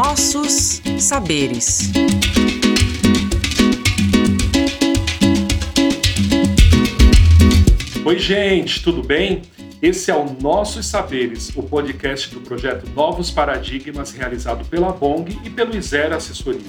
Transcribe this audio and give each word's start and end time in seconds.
Nossos 0.00 0.80
saberes. 1.00 1.90
Oi, 8.04 8.18
gente, 8.20 8.80
tudo 8.84 9.02
bem? 9.02 9.42
Esse 9.82 10.12
é 10.12 10.14
o 10.14 10.24
Nossos 10.40 10.86
Saberes, 10.86 11.50
o 11.56 11.64
podcast 11.64 12.32
do 12.32 12.40
projeto 12.42 12.88
Novos 12.94 13.32
Paradigmas, 13.32 14.12
realizado 14.12 14.64
pela 14.66 14.92
Bong 14.92 15.36
e 15.44 15.50
pelo 15.50 15.76
Isera 15.76 16.14
Assessoria. 16.14 16.60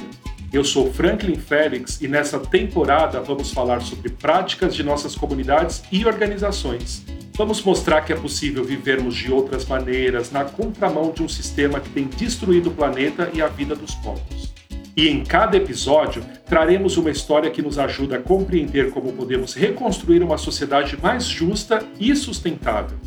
Eu 0.51 0.63
sou 0.63 0.91
Franklin 0.91 1.35
Félix 1.35 2.01
e 2.01 2.07
nessa 2.07 2.39
temporada 2.39 3.21
vamos 3.21 3.51
falar 3.51 3.83
sobre 3.83 4.09
práticas 4.09 4.73
de 4.73 4.81
nossas 4.81 5.13
comunidades 5.13 5.83
e 5.91 6.03
organizações. 6.03 7.05
Vamos 7.39 7.63
mostrar 7.63 8.01
que 8.01 8.11
é 8.11 8.17
possível 8.17 8.65
vivermos 8.65 9.15
de 9.15 9.31
outras 9.31 9.65
maneiras 9.65 10.29
na 10.29 10.43
contramão 10.43 11.13
de 11.13 11.23
um 11.23 11.29
sistema 11.29 11.79
que 11.79 11.89
tem 11.89 12.05
destruído 12.05 12.67
o 12.67 12.73
planeta 12.73 13.31
e 13.33 13.41
a 13.41 13.47
vida 13.47 13.77
dos 13.77 13.95
povos. 13.95 14.53
E 14.93 15.07
em 15.07 15.23
cada 15.23 15.55
episódio 15.55 16.21
traremos 16.45 16.97
uma 16.97 17.09
história 17.09 17.49
que 17.49 17.61
nos 17.61 17.79
ajuda 17.79 18.17
a 18.17 18.21
compreender 18.21 18.91
como 18.91 19.13
podemos 19.13 19.53
reconstruir 19.53 20.21
uma 20.21 20.37
sociedade 20.37 21.01
mais 21.01 21.23
justa 21.23 21.81
e 21.97 22.13
sustentável. 22.13 22.97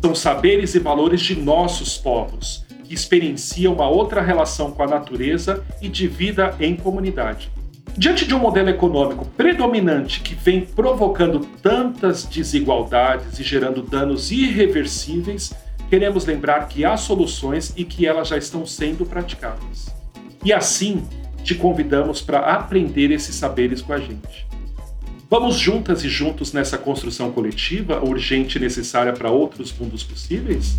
São 0.00 0.14
saberes 0.14 0.74
e 0.74 0.78
valores 0.78 1.20
de 1.20 1.36
nossos 1.36 1.98
povos, 1.98 2.64
que 2.84 2.94
experiencia 2.94 3.70
uma 3.70 3.90
outra 3.90 4.22
relação 4.22 4.70
com 4.70 4.84
a 4.84 4.88
natureza 4.88 5.62
e 5.82 5.88
de 5.90 6.08
vida 6.08 6.56
em 6.58 6.74
comunidade. 6.74 7.52
Diante 7.96 8.26
de 8.26 8.34
um 8.34 8.38
modelo 8.38 8.70
econômico 8.70 9.26
predominante 9.36 10.20
que 10.20 10.34
vem 10.34 10.64
provocando 10.64 11.40
tantas 11.62 12.24
desigualdades 12.24 13.38
e 13.38 13.42
gerando 13.42 13.82
danos 13.82 14.30
irreversíveis, 14.30 15.52
queremos 15.90 16.24
lembrar 16.24 16.68
que 16.68 16.86
há 16.86 16.96
soluções 16.96 17.74
e 17.76 17.84
que 17.84 18.06
elas 18.06 18.28
já 18.28 18.38
estão 18.38 18.64
sendo 18.64 19.04
praticadas. 19.04 19.94
E 20.42 20.54
assim, 20.54 21.06
te 21.44 21.54
convidamos 21.54 22.22
para 22.22 22.38
aprender 22.40 23.10
esses 23.10 23.34
saberes 23.34 23.82
com 23.82 23.92
a 23.92 23.98
gente. 23.98 24.46
Vamos 25.28 25.56
juntas 25.56 26.02
e 26.02 26.08
juntos 26.08 26.52
nessa 26.52 26.78
construção 26.78 27.30
coletiva 27.30 28.02
urgente 28.02 28.56
e 28.56 28.60
necessária 28.60 29.12
para 29.12 29.30
outros 29.30 29.72
mundos 29.78 30.02
possíveis? 30.02 30.76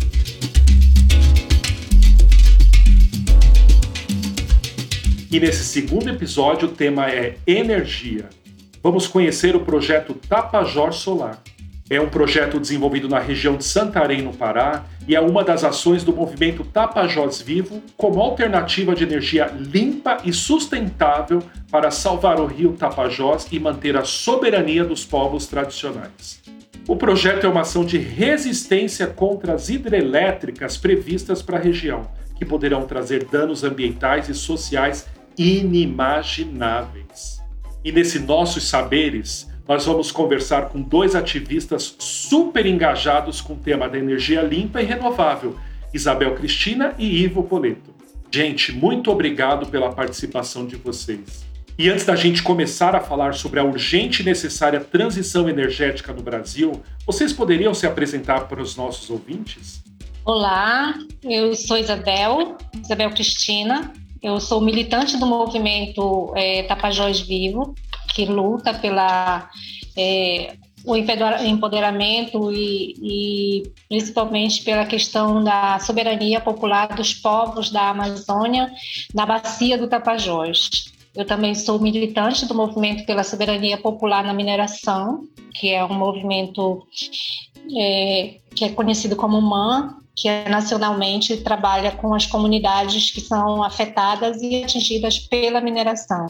E 5.34 5.40
nesse 5.40 5.64
segundo 5.64 6.08
episódio 6.08 6.68
o 6.68 6.70
tema 6.70 7.10
é 7.10 7.34
energia. 7.44 8.28
Vamos 8.80 9.08
conhecer 9.08 9.56
o 9.56 9.64
projeto 9.64 10.14
Tapajós 10.14 10.94
Solar. 10.94 11.42
É 11.90 12.00
um 12.00 12.08
projeto 12.08 12.60
desenvolvido 12.60 13.08
na 13.08 13.18
região 13.18 13.56
de 13.56 13.64
Santarém, 13.64 14.22
no 14.22 14.32
Pará, 14.32 14.84
e 15.08 15.16
é 15.16 15.20
uma 15.20 15.42
das 15.42 15.64
ações 15.64 16.04
do 16.04 16.14
movimento 16.14 16.62
Tapajós 16.62 17.42
Vivo 17.42 17.82
como 17.96 18.20
alternativa 18.20 18.94
de 18.94 19.02
energia 19.02 19.52
limpa 19.58 20.18
e 20.24 20.32
sustentável 20.32 21.42
para 21.68 21.90
salvar 21.90 22.38
o 22.38 22.46
rio 22.46 22.74
Tapajós 22.74 23.48
e 23.50 23.58
manter 23.58 23.96
a 23.96 24.04
soberania 24.04 24.84
dos 24.84 25.04
povos 25.04 25.48
tradicionais. 25.48 26.40
O 26.86 26.94
projeto 26.94 27.44
é 27.44 27.48
uma 27.48 27.62
ação 27.62 27.84
de 27.84 27.98
resistência 27.98 29.08
contra 29.08 29.54
as 29.54 29.68
hidrelétricas 29.68 30.76
previstas 30.76 31.42
para 31.42 31.58
a 31.58 31.60
região, 31.60 32.08
que 32.36 32.44
poderão 32.44 32.82
trazer 32.82 33.24
danos 33.24 33.64
ambientais 33.64 34.28
e 34.28 34.34
sociais 34.34 35.06
inimagináveis. 35.36 37.42
E 37.84 37.92
nesse 37.92 38.18
Nossos 38.18 38.68
Saberes, 38.68 39.48
nós 39.66 39.86
vamos 39.86 40.10
conversar 40.10 40.68
com 40.68 40.80
dois 40.80 41.14
ativistas 41.14 41.96
super 41.98 42.66
engajados 42.66 43.40
com 43.40 43.54
o 43.54 43.58
tema 43.58 43.88
da 43.88 43.98
energia 43.98 44.42
limpa 44.42 44.82
e 44.82 44.84
renovável, 44.84 45.56
Isabel 45.92 46.34
Cristina 46.34 46.94
e 46.98 47.22
Ivo 47.22 47.42
Poleto. 47.42 47.94
Gente, 48.30 48.72
muito 48.72 49.10
obrigado 49.10 49.66
pela 49.66 49.92
participação 49.92 50.66
de 50.66 50.76
vocês. 50.76 51.44
E 51.78 51.88
antes 51.88 52.04
da 52.04 52.14
gente 52.14 52.42
começar 52.42 52.94
a 52.94 53.00
falar 53.00 53.34
sobre 53.34 53.58
a 53.58 53.64
urgente 53.64 54.22
e 54.22 54.24
necessária 54.24 54.80
transição 54.80 55.48
energética 55.48 56.12
no 56.12 56.22
Brasil, 56.22 56.82
vocês 57.06 57.32
poderiam 57.32 57.74
se 57.74 57.86
apresentar 57.86 58.48
para 58.48 58.62
os 58.62 58.76
nossos 58.76 59.10
ouvintes? 59.10 59.82
Olá, 60.24 60.94
eu 61.22 61.54
sou 61.54 61.76
Isabel, 61.76 62.56
Isabel 62.80 63.10
Cristina, 63.10 63.92
eu 64.24 64.40
sou 64.40 64.58
militante 64.58 65.18
do 65.18 65.26
movimento 65.26 66.32
é, 66.34 66.62
Tapajós 66.62 67.20
Vivo, 67.20 67.74
que 68.14 68.24
luta 68.24 68.72
pela 68.72 69.50
é, 69.94 70.56
o 70.82 70.96
empoderamento 70.96 72.50
e, 72.50 72.94
e, 73.02 73.62
principalmente 73.86 74.62
pela 74.62 74.86
questão 74.86 75.44
da 75.44 75.78
soberania 75.78 76.40
popular 76.40 76.88
dos 76.94 77.12
povos 77.12 77.70
da 77.70 77.90
Amazônia 77.90 78.70
na 79.14 79.26
bacia 79.26 79.76
do 79.76 79.88
Tapajós. 79.88 80.92
Eu 81.14 81.26
também 81.26 81.54
sou 81.54 81.78
militante 81.78 82.46
do 82.46 82.54
movimento 82.54 83.04
pela 83.04 83.22
soberania 83.22 83.76
popular 83.76 84.24
na 84.24 84.32
mineração, 84.32 85.24
que 85.54 85.70
é 85.70 85.84
um 85.84 85.94
movimento 85.94 86.86
é, 87.76 88.36
que 88.54 88.64
é 88.64 88.68
conhecido 88.70 89.16
como 89.16 89.40
MAN, 89.40 89.96
que 90.16 90.28
é 90.28 90.48
nacionalmente 90.48 91.36
trabalha 91.38 91.90
com 91.90 92.14
as 92.14 92.26
comunidades 92.26 93.10
que 93.10 93.20
são 93.20 93.62
afetadas 93.62 94.40
e 94.42 94.62
atingidas 94.62 95.18
pela 95.18 95.60
mineração. 95.60 96.26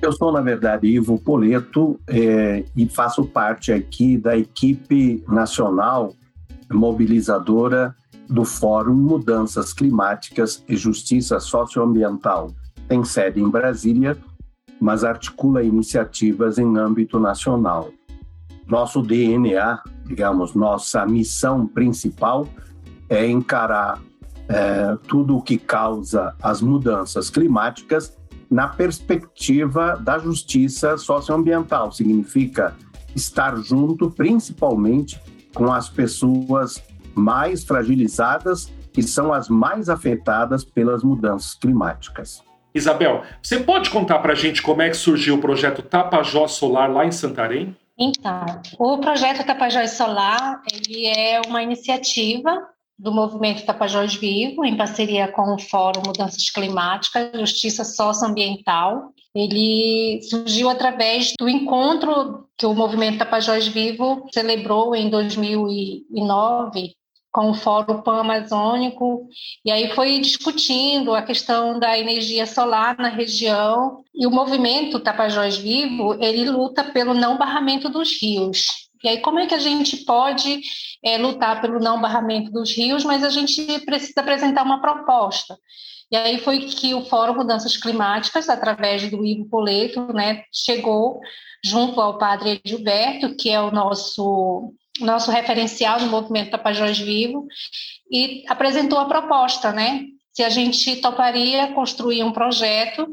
Eu 0.00 0.12
sou, 0.12 0.30
na 0.30 0.40
verdade, 0.40 0.86
Ivo 0.86 1.18
Poleto 1.18 1.98
é, 2.06 2.64
e 2.76 2.86
faço 2.86 3.24
parte 3.24 3.72
aqui 3.72 4.18
da 4.18 4.36
equipe 4.36 5.24
nacional 5.26 6.12
mobilizadora 6.70 7.94
do 8.28 8.44
Fórum 8.44 8.94
Mudanças 8.94 9.72
Climáticas 9.72 10.62
e 10.68 10.76
Justiça 10.76 11.38
Socioambiental. 11.38 12.50
Tem 12.88 13.04
sede 13.04 13.40
em 13.40 13.48
Brasília, 13.48 14.16
mas 14.80 15.04
articula 15.04 15.62
iniciativas 15.62 16.58
em 16.58 16.76
âmbito 16.76 17.18
nacional. 17.18 17.90
Nosso 18.66 19.00
DNA, 19.00 19.80
digamos, 20.06 20.54
nossa 20.54 21.04
missão 21.04 21.66
principal 21.66 22.48
é 23.08 23.26
encarar 23.26 24.00
é, 24.48 24.96
tudo 25.06 25.36
o 25.36 25.42
que 25.42 25.58
causa 25.58 26.34
as 26.42 26.60
mudanças 26.60 27.28
climáticas 27.30 28.16
na 28.50 28.68
perspectiva 28.68 29.96
da 29.96 30.18
justiça 30.18 30.96
socioambiental. 30.96 31.90
Significa 31.92 32.74
estar 33.14 33.56
junto, 33.56 34.10
principalmente, 34.10 35.20
com 35.54 35.72
as 35.72 35.88
pessoas 35.88 36.82
mais 37.14 37.64
fragilizadas 37.64 38.72
que 38.92 39.02
são 39.02 39.32
as 39.32 39.48
mais 39.48 39.88
afetadas 39.88 40.64
pelas 40.64 41.02
mudanças 41.02 41.54
climáticas. 41.54 42.42
Isabel, 42.74 43.22
você 43.42 43.58
pode 43.58 43.88
contar 43.90 44.18
para 44.18 44.32
a 44.32 44.36
gente 44.36 44.62
como 44.62 44.82
é 44.82 44.90
que 44.90 44.96
surgiu 44.96 45.36
o 45.36 45.40
projeto 45.40 45.82
Tapajós 45.82 46.52
Solar 46.52 46.90
lá 46.90 47.06
em 47.06 47.10
Santarém? 47.10 47.74
Então, 47.98 48.44
o 48.78 48.98
projeto 48.98 49.46
Tapajós 49.46 49.92
Solar 49.92 50.62
ele 50.72 51.06
é 51.06 51.40
uma 51.46 51.62
iniciativa 51.62 52.68
do 52.98 53.12
movimento 53.12 53.64
Tapajós 53.64 54.14
Vivo, 54.14 54.64
em 54.64 54.76
parceria 54.76 55.28
com 55.28 55.54
o 55.54 55.58
Fórum 55.58 56.02
Mudanças 56.06 56.50
Climáticas, 56.50 57.30
Justiça 57.38 57.84
Socioambiental. 57.84 59.12
Ele 59.34 60.20
surgiu 60.22 60.68
através 60.70 61.32
do 61.38 61.48
encontro 61.48 62.48
que 62.56 62.64
o 62.64 62.74
movimento 62.74 63.18
Tapajós 63.18 63.68
Vivo 63.68 64.26
celebrou 64.32 64.94
em 64.94 65.10
2009 65.10 66.94
com 67.36 67.50
o 67.50 67.54
Fórum 67.54 68.00
Pan-Amazônico, 68.00 69.28
e 69.62 69.70
aí 69.70 69.94
foi 69.94 70.18
discutindo 70.20 71.14
a 71.14 71.20
questão 71.20 71.78
da 71.78 71.98
energia 71.98 72.46
solar 72.46 72.96
na 72.96 73.10
região, 73.10 74.02
e 74.14 74.26
o 74.26 74.30
movimento 74.30 74.98
Tapajós 74.98 75.58
Vivo, 75.58 76.14
ele 76.14 76.48
luta 76.48 76.82
pelo 76.82 77.12
não 77.12 77.36
barramento 77.36 77.90
dos 77.90 78.18
rios. 78.22 78.68
E 79.04 79.08
aí, 79.08 79.20
como 79.20 79.38
é 79.38 79.46
que 79.46 79.54
a 79.54 79.58
gente 79.58 79.98
pode 79.98 80.62
é, 81.04 81.18
lutar 81.18 81.60
pelo 81.60 81.78
não 81.78 82.00
barramento 82.00 82.50
dos 82.50 82.74
rios, 82.74 83.04
mas 83.04 83.22
a 83.22 83.28
gente 83.28 83.80
precisa 83.80 84.22
apresentar 84.22 84.62
uma 84.62 84.80
proposta. 84.80 85.58
E 86.10 86.16
aí 86.16 86.38
foi 86.38 86.60
que 86.60 86.94
o 86.94 87.04
Fórum 87.04 87.34
Mudanças 87.34 87.76
Climáticas, 87.76 88.48
através 88.48 89.10
do 89.10 89.22
Ivo 89.22 89.46
Poleto, 89.50 90.10
né, 90.14 90.42
chegou 90.50 91.20
junto 91.62 92.00
ao 92.00 92.16
padre 92.16 92.62
Edilberto, 92.64 93.36
que 93.36 93.50
é 93.50 93.60
o 93.60 93.70
nosso, 93.70 94.72
nosso 95.00 95.30
referencial 95.30 96.00
no 96.00 96.08
movimento 96.08 96.50
Tapajós 96.50 96.98
Vivo, 96.98 97.46
e 98.10 98.44
apresentou 98.48 98.98
a 98.98 99.06
proposta, 99.06 99.72
né, 99.72 100.04
se 100.32 100.42
a 100.42 100.48
gente 100.48 100.96
toparia 100.96 101.72
construir 101.72 102.22
um 102.22 102.32
projeto 102.32 103.06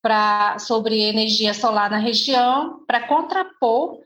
pra, 0.00 0.58
sobre 0.58 1.00
energia 1.00 1.54
solar 1.54 1.90
na 1.90 1.98
região 1.98 2.84
para 2.86 3.06
contrapor 3.06 3.98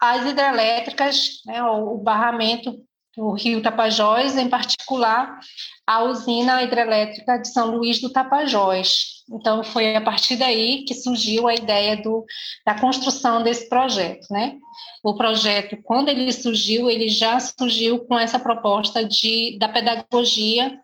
as 0.00 0.26
hidrelétricas, 0.26 1.42
né, 1.44 1.62
o 1.62 1.98
barramento 1.98 2.74
do 3.16 3.32
rio 3.32 3.60
Tapajós, 3.60 4.36
em 4.36 4.48
particular 4.48 5.38
a 5.86 6.04
usina 6.04 6.62
hidrelétrica 6.62 7.38
de 7.38 7.48
São 7.48 7.76
Luís 7.76 8.00
do 8.00 8.12
Tapajós. 8.12 9.17
Então, 9.30 9.62
foi 9.62 9.94
a 9.94 10.00
partir 10.00 10.36
daí 10.36 10.84
que 10.84 10.94
surgiu 10.94 11.46
a 11.46 11.54
ideia 11.54 11.96
do, 12.02 12.24
da 12.64 12.78
construção 12.78 13.42
desse 13.42 13.68
projeto. 13.68 14.26
Né? 14.30 14.56
O 15.02 15.14
projeto, 15.14 15.76
quando 15.82 16.08
ele 16.08 16.32
surgiu, 16.32 16.90
ele 16.90 17.08
já 17.08 17.38
surgiu 17.38 18.00
com 18.06 18.18
essa 18.18 18.38
proposta 18.38 19.04
de, 19.04 19.58
da 19.58 19.68
pedagogia 19.68 20.78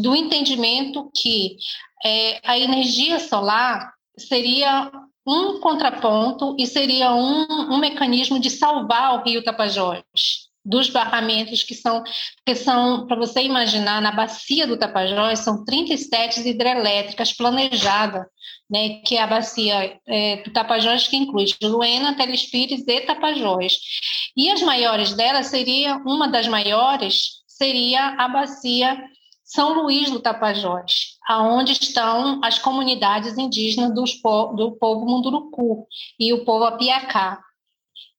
do 0.00 0.14
entendimento 0.14 1.10
que 1.14 1.56
é, 2.04 2.40
a 2.44 2.58
energia 2.58 3.18
solar 3.18 3.92
seria 4.18 4.90
um 5.26 5.60
contraponto 5.60 6.54
e 6.58 6.66
seria 6.66 7.14
um, 7.14 7.74
um 7.74 7.78
mecanismo 7.78 8.38
de 8.38 8.50
salvar 8.50 9.14
o 9.14 9.24
rio 9.24 9.42
Tapajós 9.42 10.41
dos 10.64 10.88
barramentos 10.88 11.62
que 11.62 11.74
são, 11.74 12.02
que 12.46 12.54
são 12.54 13.06
para 13.06 13.16
você 13.16 13.42
imaginar, 13.42 14.00
na 14.00 14.12
bacia 14.12 14.66
do 14.66 14.76
Tapajós, 14.76 15.40
são 15.40 15.64
37 15.64 16.48
hidrelétricas 16.48 17.32
planejadas, 17.32 18.24
né, 18.70 19.00
que 19.04 19.16
é 19.16 19.22
a 19.22 19.26
bacia 19.26 19.98
é, 20.06 20.42
do 20.42 20.52
Tapajós, 20.52 21.08
que 21.08 21.16
inclui 21.16 21.46
Luena, 21.62 22.16
Telespires 22.16 22.86
e 22.86 23.00
Tapajós. 23.00 23.74
E 24.36 24.50
as 24.50 24.62
maiores 24.62 25.14
delas 25.14 25.46
seria, 25.46 25.96
uma 26.06 26.28
das 26.28 26.46
maiores 26.46 27.42
seria 27.46 28.14
a 28.18 28.28
bacia 28.28 28.98
são 29.52 29.82
Luís 29.82 30.10
do 30.10 30.18
Tapajós, 30.18 31.18
aonde 31.28 31.72
estão 31.72 32.40
as 32.42 32.58
comunidades 32.58 33.36
indígenas 33.36 33.94
dos, 33.94 34.12
do 34.56 34.76
povo 34.80 35.04
Munduruku 35.04 35.86
e 36.18 36.32
o 36.32 36.42
povo 36.42 36.64
Apiacá. 36.64 37.38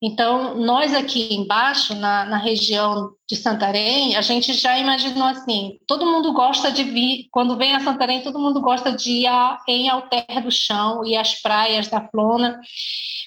Então, 0.06 0.56
nós 0.56 0.94
aqui 0.94 1.34
embaixo, 1.34 1.96
na, 1.96 2.26
na, 2.26 2.36
região 2.36 3.14
de 3.26 3.38
Santarém, 3.38 4.18
a 4.18 4.22
gente 4.22 4.52
já 4.52 4.78
imaginou 4.78 5.24
assim: 5.24 5.80
todo 5.88 6.06
mundo 6.06 6.34
gosta 6.34 6.70
de 6.70 6.84
vir, 6.84 7.30
quando 7.32 7.56
vem 7.56 7.74
a 7.74 7.80
Santarém, 7.80 8.22
todo 8.22 8.38
mundo 8.38 8.60
gosta 8.60 8.92
de 8.92 9.22
ir 9.22 9.28
a, 9.28 9.58
em 9.66 9.88
Alter 9.88 10.44
do 10.44 10.52
Chão 10.52 11.06
e 11.06 11.16
as 11.16 11.42
praias 11.42 11.88
da 11.88 12.06
Flona, 12.10 12.60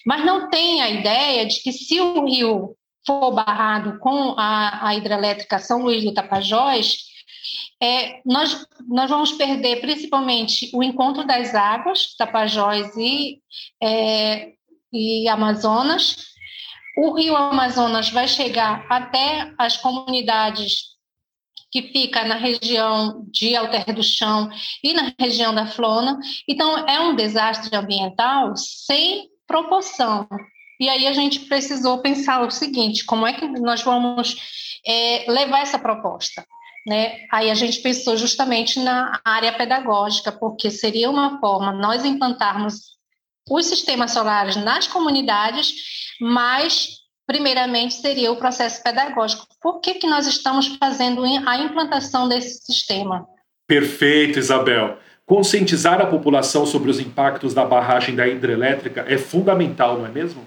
mas 0.04 0.22
não 0.22 0.50
tem 0.50 0.82
a 0.82 0.90
ideia 0.90 1.46
de 1.46 1.62
que 1.62 1.72
se 1.72 1.98
o 1.98 2.26
rio 2.26 2.76
for 3.06 3.32
barrado 3.32 3.98
com 3.98 4.34
a, 4.36 4.88
a 4.88 4.94
hidrelétrica 4.94 5.58
São 5.58 5.80
Luís 5.80 6.04
do 6.04 6.12
Tapajós, 6.12 6.98
é, 7.82 8.20
nós, 8.26 8.66
nós 8.86 9.08
vamos 9.08 9.32
perder 9.32 9.80
principalmente 9.80 10.70
o 10.74 10.82
encontro 10.82 11.26
das 11.26 11.54
águas, 11.54 12.14
Tapajós 12.18 12.94
e, 12.98 13.40
é, 13.82 14.52
e 14.92 15.26
Amazonas, 15.26 16.35
o 16.96 17.12
rio 17.12 17.36
Amazonas 17.36 18.10
vai 18.10 18.26
chegar 18.26 18.86
até 18.88 19.52
as 19.58 19.76
comunidades 19.76 20.96
que 21.70 21.82
fica 21.82 22.24
na 22.24 22.36
região 22.36 23.26
de 23.30 23.54
Alter 23.54 23.94
do 23.94 24.02
Chão 24.02 24.48
e 24.82 24.94
na 24.94 25.12
região 25.20 25.54
da 25.54 25.66
Flona. 25.66 26.18
Então, 26.48 26.88
é 26.88 26.98
um 27.00 27.14
desastre 27.14 27.76
ambiental 27.76 28.56
sem 28.56 29.28
proporção. 29.46 30.26
E 30.80 30.88
aí 30.88 31.06
a 31.06 31.12
gente 31.12 31.40
precisou 31.40 31.98
pensar 31.98 32.42
o 32.46 32.50
seguinte: 32.50 33.04
como 33.04 33.26
é 33.26 33.34
que 33.34 33.46
nós 33.46 33.82
vamos 33.82 34.36
é, 34.86 35.30
levar 35.30 35.60
essa 35.60 35.78
proposta? 35.78 36.46
Né? 36.86 37.26
Aí 37.32 37.50
a 37.50 37.54
gente 37.54 37.80
pensou 37.80 38.16
justamente 38.16 38.78
na 38.78 39.20
área 39.24 39.52
pedagógica, 39.52 40.32
porque 40.32 40.70
seria 40.70 41.10
uma 41.10 41.40
forma 41.40 41.72
nós 41.72 42.04
implantarmos 42.04 42.95
os 43.48 43.66
sistemas 43.66 44.12
solares 44.12 44.56
nas 44.56 44.86
comunidades 44.86 45.96
mas 46.20 46.98
primeiramente 47.26 47.94
seria 47.94 48.30
o 48.30 48.36
processo 48.36 48.82
pedagógico. 48.82 49.46
Por 49.60 49.80
que, 49.80 49.94
que 49.94 50.06
nós 50.06 50.26
estamos 50.26 50.76
fazendo 50.76 51.24
a 51.24 51.58
implantação 51.58 52.28
desse 52.28 52.64
sistema? 52.64 53.26
Perfeito, 53.66 54.38
Isabel. 54.38 54.98
Conscientizar 55.26 56.00
a 56.00 56.06
população 56.06 56.64
sobre 56.64 56.88
os 56.88 57.00
impactos 57.00 57.52
da 57.52 57.64
barragem 57.64 58.14
da 58.14 58.28
hidrelétrica 58.28 59.04
é 59.08 59.18
fundamental, 59.18 59.98
não 59.98 60.06
é 60.06 60.08
mesmo? 60.08 60.46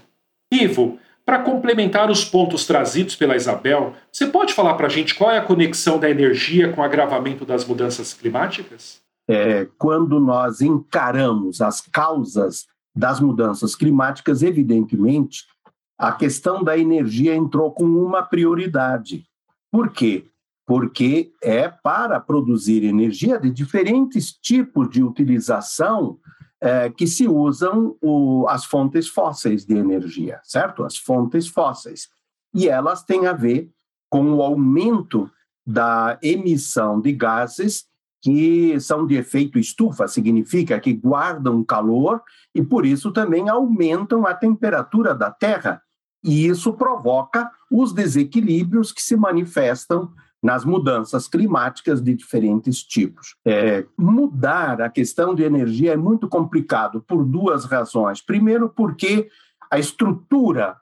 Ivo, 0.54 0.98
para 1.26 1.40
complementar 1.40 2.10
os 2.10 2.24
pontos 2.24 2.66
trazidos 2.66 3.16
pela 3.16 3.36
Isabel, 3.36 3.94
você 4.10 4.26
pode 4.26 4.54
falar 4.54 4.76
para 4.76 4.88
a 4.88 4.90
gente 4.90 5.16
qual 5.16 5.30
é 5.30 5.38
a 5.38 5.44
conexão 5.44 6.00
da 6.00 6.10
energia 6.10 6.72
com 6.72 6.80
o 6.80 6.84
agravamento 6.84 7.46
das 7.46 7.66
mudanças 7.66 8.14
climáticas? 8.14 9.02
É, 9.30 9.68
quando 9.78 10.20
nós 10.20 10.62
encaramos 10.62 11.62
as 11.62 11.82
causas 11.82 12.66
das 12.96 13.20
mudanças 13.20 13.76
climáticas, 13.76 14.42
evidentemente, 14.42 15.46
a 15.98 16.12
questão 16.12 16.64
da 16.64 16.78
energia 16.78 17.36
entrou 17.36 17.72
com 17.72 17.84
uma 17.84 18.24
prioridade. 18.24 19.26
Por 19.72 19.92
quê? 19.92 20.26
Porque 20.66 21.32
é 21.44 21.68
para 21.68 22.20
produzir 22.20 22.84
energia 22.84 23.40
de 23.40 23.50
diferentes 23.52 24.32
tipos 24.32 24.90
de 24.90 25.04
utilização 25.04 26.18
é, 26.62 26.90
que 26.90 27.08
se 27.08 27.28
usam 27.28 27.96
o, 28.02 28.46
as 28.48 28.66
fontes 28.66 29.08
fósseis 29.08 29.66
de 29.66 29.76
energia, 29.76 30.40
certo? 30.44 30.84
As 30.84 30.98
fontes 30.98 31.48
fósseis. 31.48 32.10
E 32.54 32.68
elas 32.68 33.04
têm 33.04 33.28
a 33.28 33.34
ver 33.34 33.70
com 34.10 34.34
o 34.34 34.42
aumento 34.42 35.30
da 35.66 36.18
emissão 36.22 37.00
de 37.00 37.12
gases 37.12 37.86
que 38.22 38.80
são 38.80 39.06
de 39.08 39.16
efeito 39.16 39.58
estufa, 39.58 40.08
significa 40.08 40.80
que 40.80 40.94
guardam 40.94 41.64
calor 41.64 42.22
e 42.54 42.62
por 42.62 42.86
isso 42.86 43.12
também 43.12 43.50
aumentam 43.50 44.26
a 44.26 44.34
temperatura 44.34 45.16
da 45.16 45.32
Terra 45.32 45.82
e 46.24 46.48
isso 46.48 46.74
provoca 46.74 47.50
os 47.72 47.94
desequilíbrios 47.94 48.92
que 48.92 49.02
se 49.02 49.16
manifestam 49.16 50.12
nas 50.42 50.64
mudanças 50.64 51.28
climáticas 51.28 52.02
de 52.02 52.14
diferentes 52.14 52.82
tipos. 52.82 53.36
É, 53.46 53.86
mudar 53.98 54.82
a 54.82 54.90
questão 54.90 55.36
de 55.36 55.44
energia 55.44 55.94
é 55.94 55.98
muito 55.98 56.28
complicado 56.28 57.02
por 57.02 57.26
duas 57.26 57.66
razões. 57.66 58.22
Primeiro, 58.22 58.70
porque 58.70 59.30
a 59.70 59.78
estrutura 59.78 60.78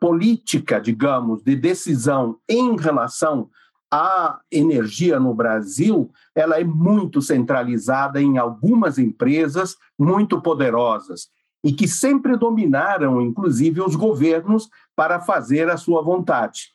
política, 0.00 0.80
digamos, 0.80 1.42
de 1.42 1.56
decisão 1.56 2.38
em 2.48 2.76
relação 2.76 3.50
à 3.92 4.40
energia 4.50 5.20
no 5.20 5.34
Brasil, 5.34 6.10
ela 6.34 6.58
é 6.58 6.64
muito 6.64 7.20
centralizada 7.20 8.22
em 8.22 8.38
algumas 8.38 8.98
empresas 8.98 9.76
muito 9.98 10.40
poderosas 10.40 11.28
e 11.62 11.72
que 11.72 11.86
sempre 11.86 12.36
dominaram, 12.36 13.20
inclusive, 13.20 13.82
os 13.82 13.94
governos 13.94 14.68
para 14.96 15.20
fazer 15.20 15.68
a 15.68 15.76
sua 15.76 16.02
vontade. 16.02 16.72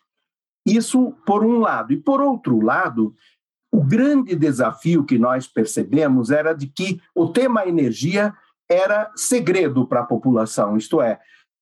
Isso 0.65 1.13
por 1.25 1.43
um 1.43 1.59
lado. 1.59 1.91
E 1.91 1.97
por 1.97 2.21
outro 2.21 2.61
lado, 2.61 3.15
o 3.71 3.83
grande 3.83 4.35
desafio 4.35 5.03
que 5.03 5.17
nós 5.17 5.47
percebemos 5.47 6.29
era 6.29 6.53
de 6.53 6.67
que 6.67 7.01
o 7.15 7.27
tema 7.29 7.67
energia 7.67 8.33
era 8.69 9.11
segredo 9.15 9.87
para 9.87 10.01
a 10.01 10.05
população, 10.05 10.75
isto 10.75 11.01
é, 11.01 11.19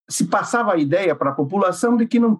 se 0.09 0.25
passava 0.25 0.73
a 0.73 0.77
ideia 0.77 1.15
para 1.15 1.31
a 1.31 1.35
população 1.35 1.97
de 1.97 2.07
que 2.07 2.19
não 2.19 2.37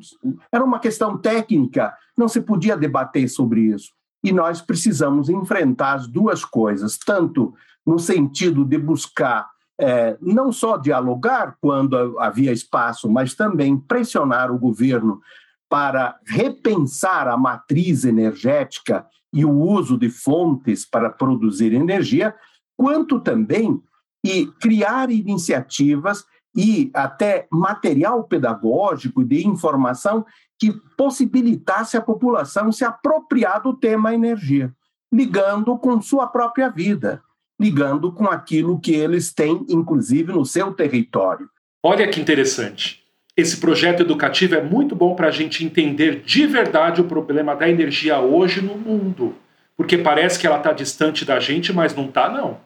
era 0.52 0.64
uma 0.64 0.80
questão 0.80 1.18
técnica, 1.18 1.96
não 2.18 2.28
se 2.28 2.42
podia 2.42 2.78
debater 2.78 3.28
sobre 3.30 3.62
isso. 3.62 3.92
E 4.24 4.32
nós 4.32 4.62
precisamos 4.62 5.30
enfrentar 5.30 5.94
as 5.94 6.08
duas 6.08 6.44
coisas, 6.44 6.98
tanto 6.98 7.54
no 7.86 8.00
sentido 8.00 8.66
de 8.66 8.78
buscar 8.78 9.48
é, 9.80 10.18
não 10.22 10.52
só 10.52 10.78
dialogar 10.78 11.58
quando 11.60 12.18
havia 12.20 12.52
espaço, 12.52 13.10
mas 13.10 13.36
também 13.36 13.78
pressionar 13.78 14.52
o 14.52 14.58
governo 14.58 15.22
para 15.70 16.18
repensar 16.26 17.28
a 17.28 17.38
matriz 17.38 18.06
energética 18.06 19.06
e 19.34 19.44
o 19.44 19.52
uso 19.52 19.98
de 19.98 20.10
fontes 20.10 20.86
para 20.86 21.10
produzir 21.10 21.74
energia, 21.74 22.34
quanto 22.78 23.20
também 23.20 23.82
e 24.24 24.48
criar 24.60 25.12
iniciativas 25.12 26.26
e 26.56 26.90
até 26.94 27.48
material 27.52 28.24
pedagógico 28.24 29.24
de 29.24 29.46
informação 29.46 30.26
que 30.58 30.72
possibilitasse 30.96 31.98
a 31.98 32.02
população 32.02 32.72
se 32.72 32.86
apropriar 32.86 33.62
do 33.62 33.74
tema 33.74 34.14
energia, 34.14 34.74
ligando 35.12 35.78
com 35.78 36.02
sua 36.02 36.28
própria 36.28 36.70
vida 36.70 37.22
ligando 37.60 38.12
com 38.12 38.26
aquilo 38.26 38.80
que 38.80 38.94
eles 38.94 39.34
têm, 39.34 39.66
inclusive, 39.70 40.32
no 40.32 40.46
seu 40.46 40.74
território. 40.74 41.50
Olha 41.84 42.08
que 42.08 42.20
interessante. 42.20 43.04
Esse 43.36 43.58
projeto 43.58 44.02
educativo 44.02 44.56
é 44.56 44.64
muito 44.64 44.96
bom 44.96 45.16
para 45.16 45.28
a 45.28 45.32
gente 45.32 45.64
entender 45.64 46.22
de 46.22 46.48
verdade 46.48 47.02
o 47.02 47.06
problema 47.06 47.56
da 47.56 47.70
energia 47.70 48.20
hoje 48.20 48.62
no 48.62 48.78
mundo. 48.78 49.36
Porque 49.76 49.98
parece 49.98 50.40
que 50.40 50.48
ela 50.48 50.58
está 50.58 50.72
distante 50.72 51.26
da 51.26 51.40
gente, 51.40 51.74
mas 51.74 51.94
não 51.94 52.06
está, 52.06 52.30
não. 52.30 52.58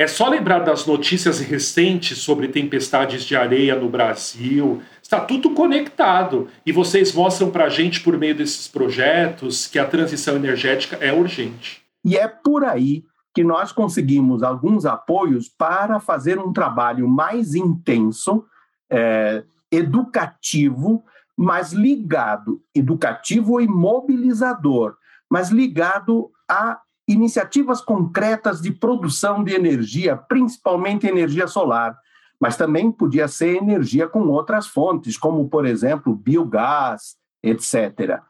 É 0.00 0.06
só 0.06 0.28
lembrar 0.28 0.60
das 0.60 0.86
notícias 0.86 1.40
recentes 1.40 2.18
sobre 2.18 2.46
tempestades 2.46 3.24
de 3.24 3.34
areia 3.34 3.74
no 3.74 3.88
Brasil. 3.88 4.80
Está 5.02 5.18
tudo 5.18 5.50
conectado. 5.50 6.46
E 6.64 6.70
vocês 6.70 7.12
mostram 7.12 7.50
para 7.50 7.64
a 7.64 7.68
gente, 7.68 8.00
por 8.00 8.16
meio 8.16 8.36
desses 8.36 8.68
projetos, 8.68 9.66
que 9.66 9.76
a 9.76 9.84
transição 9.84 10.36
energética 10.36 10.94
é 11.00 11.12
urgente. 11.12 11.82
E 12.04 12.16
é 12.16 12.28
por 12.28 12.64
aí 12.64 13.04
que 13.34 13.42
nós 13.42 13.72
conseguimos 13.72 14.44
alguns 14.44 14.86
apoios 14.86 15.48
para 15.48 15.98
fazer 15.98 16.38
um 16.38 16.52
trabalho 16.52 17.08
mais 17.08 17.56
intenso, 17.56 18.44
é, 18.88 19.42
educativo, 19.68 21.04
mas 21.36 21.72
ligado, 21.72 22.62
educativo 22.72 23.60
e 23.60 23.66
mobilizador, 23.66 24.96
mas 25.28 25.50
ligado 25.50 26.30
a 26.48 26.80
iniciativas 27.08 27.80
concretas 27.80 28.60
de 28.60 28.70
produção 28.70 29.42
de 29.42 29.54
energia, 29.54 30.16
principalmente 30.16 31.06
energia 31.06 31.48
solar, 31.48 31.98
mas 32.38 32.56
também 32.56 32.92
podia 32.92 33.26
ser 33.26 33.56
energia 33.56 34.06
com 34.06 34.28
outras 34.28 34.66
fontes, 34.66 35.16
como, 35.16 35.48
por 35.48 35.66
exemplo, 35.66 36.14
biogás, 36.14 37.16
etc. 37.42 38.20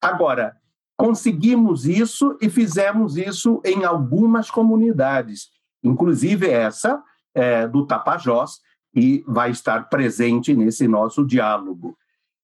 Agora, 0.00 0.56
conseguimos 0.96 1.84
isso 1.84 2.38
e 2.40 2.48
fizemos 2.48 3.16
isso 3.16 3.60
em 3.64 3.84
algumas 3.84 4.50
comunidades, 4.50 5.50
inclusive 5.82 6.48
essa 6.48 7.02
é, 7.34 7.66
do 7.66 7.86
Tapajós, 7.86 8.60
e 8.94 9.24
vai 9.26 9.50
estar 9.50 9.88
presente 9.88 10.54
nesse 10.54 10.86
nosso 10.86 11.26
diálogo. 11.26 11.96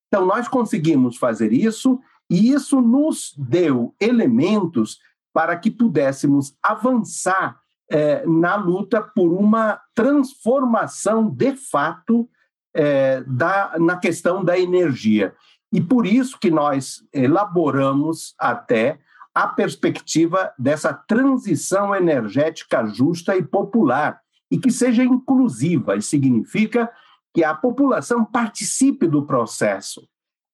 Então, 0.08 0.26
nós 0.26 0.48
conseguimos 0.48 1.16
fazer 1.16 1.52
isso 1.52 2.00
e 2.30 2.50
isso 2.52 2.80
nos 2.80 3.34
deu 3.36 3.94
elementos 4.00 4.98
para 5.32 5.56
que 5.56 5.70
pudéssemos 5.70 6.56
avançar 6.62 7.60
é, 7.90 8.26
na 8.26 8.56
luta 8.56 9.00
por 9.00 9.32
uma 9.32 9.80
transformação 9.94 11.28
de 11.28 11.56
fato 11.56 12.28
é, 12.74 13.22
da, 13.26 13.76
na 13.78 13.96
questão 13.96 14.44
da 14.44 14.58
energia. 14.58 15.34
E 15.72 15.80
por 15.80 16.06
isso 16.06 16.38
que 16.38 16.50
nós 16.50 17.02
elaboramos 17.12 18.34
até 18.38 18.98
a 19.34 19.46
perspectiva 19.46 20.52
dessa 20.58 20.92
transição 20.92 21.94
energética 21.94 22.86
justa 22.86 23.36
e 23.36 23.42
popular, 23.42 24.20
e 24.50 24.58
que 24.58 24.70
seja 24.70 25.04
inclusiva, 25.04 25.96
e 25.96 26.02
significa 26.02 26.90
que 27.34 27.44
a 27.44 27.54
população 27.54 28.24
participe 28.24 29.06
do 29.06 29.24
processo, 29.24 30.08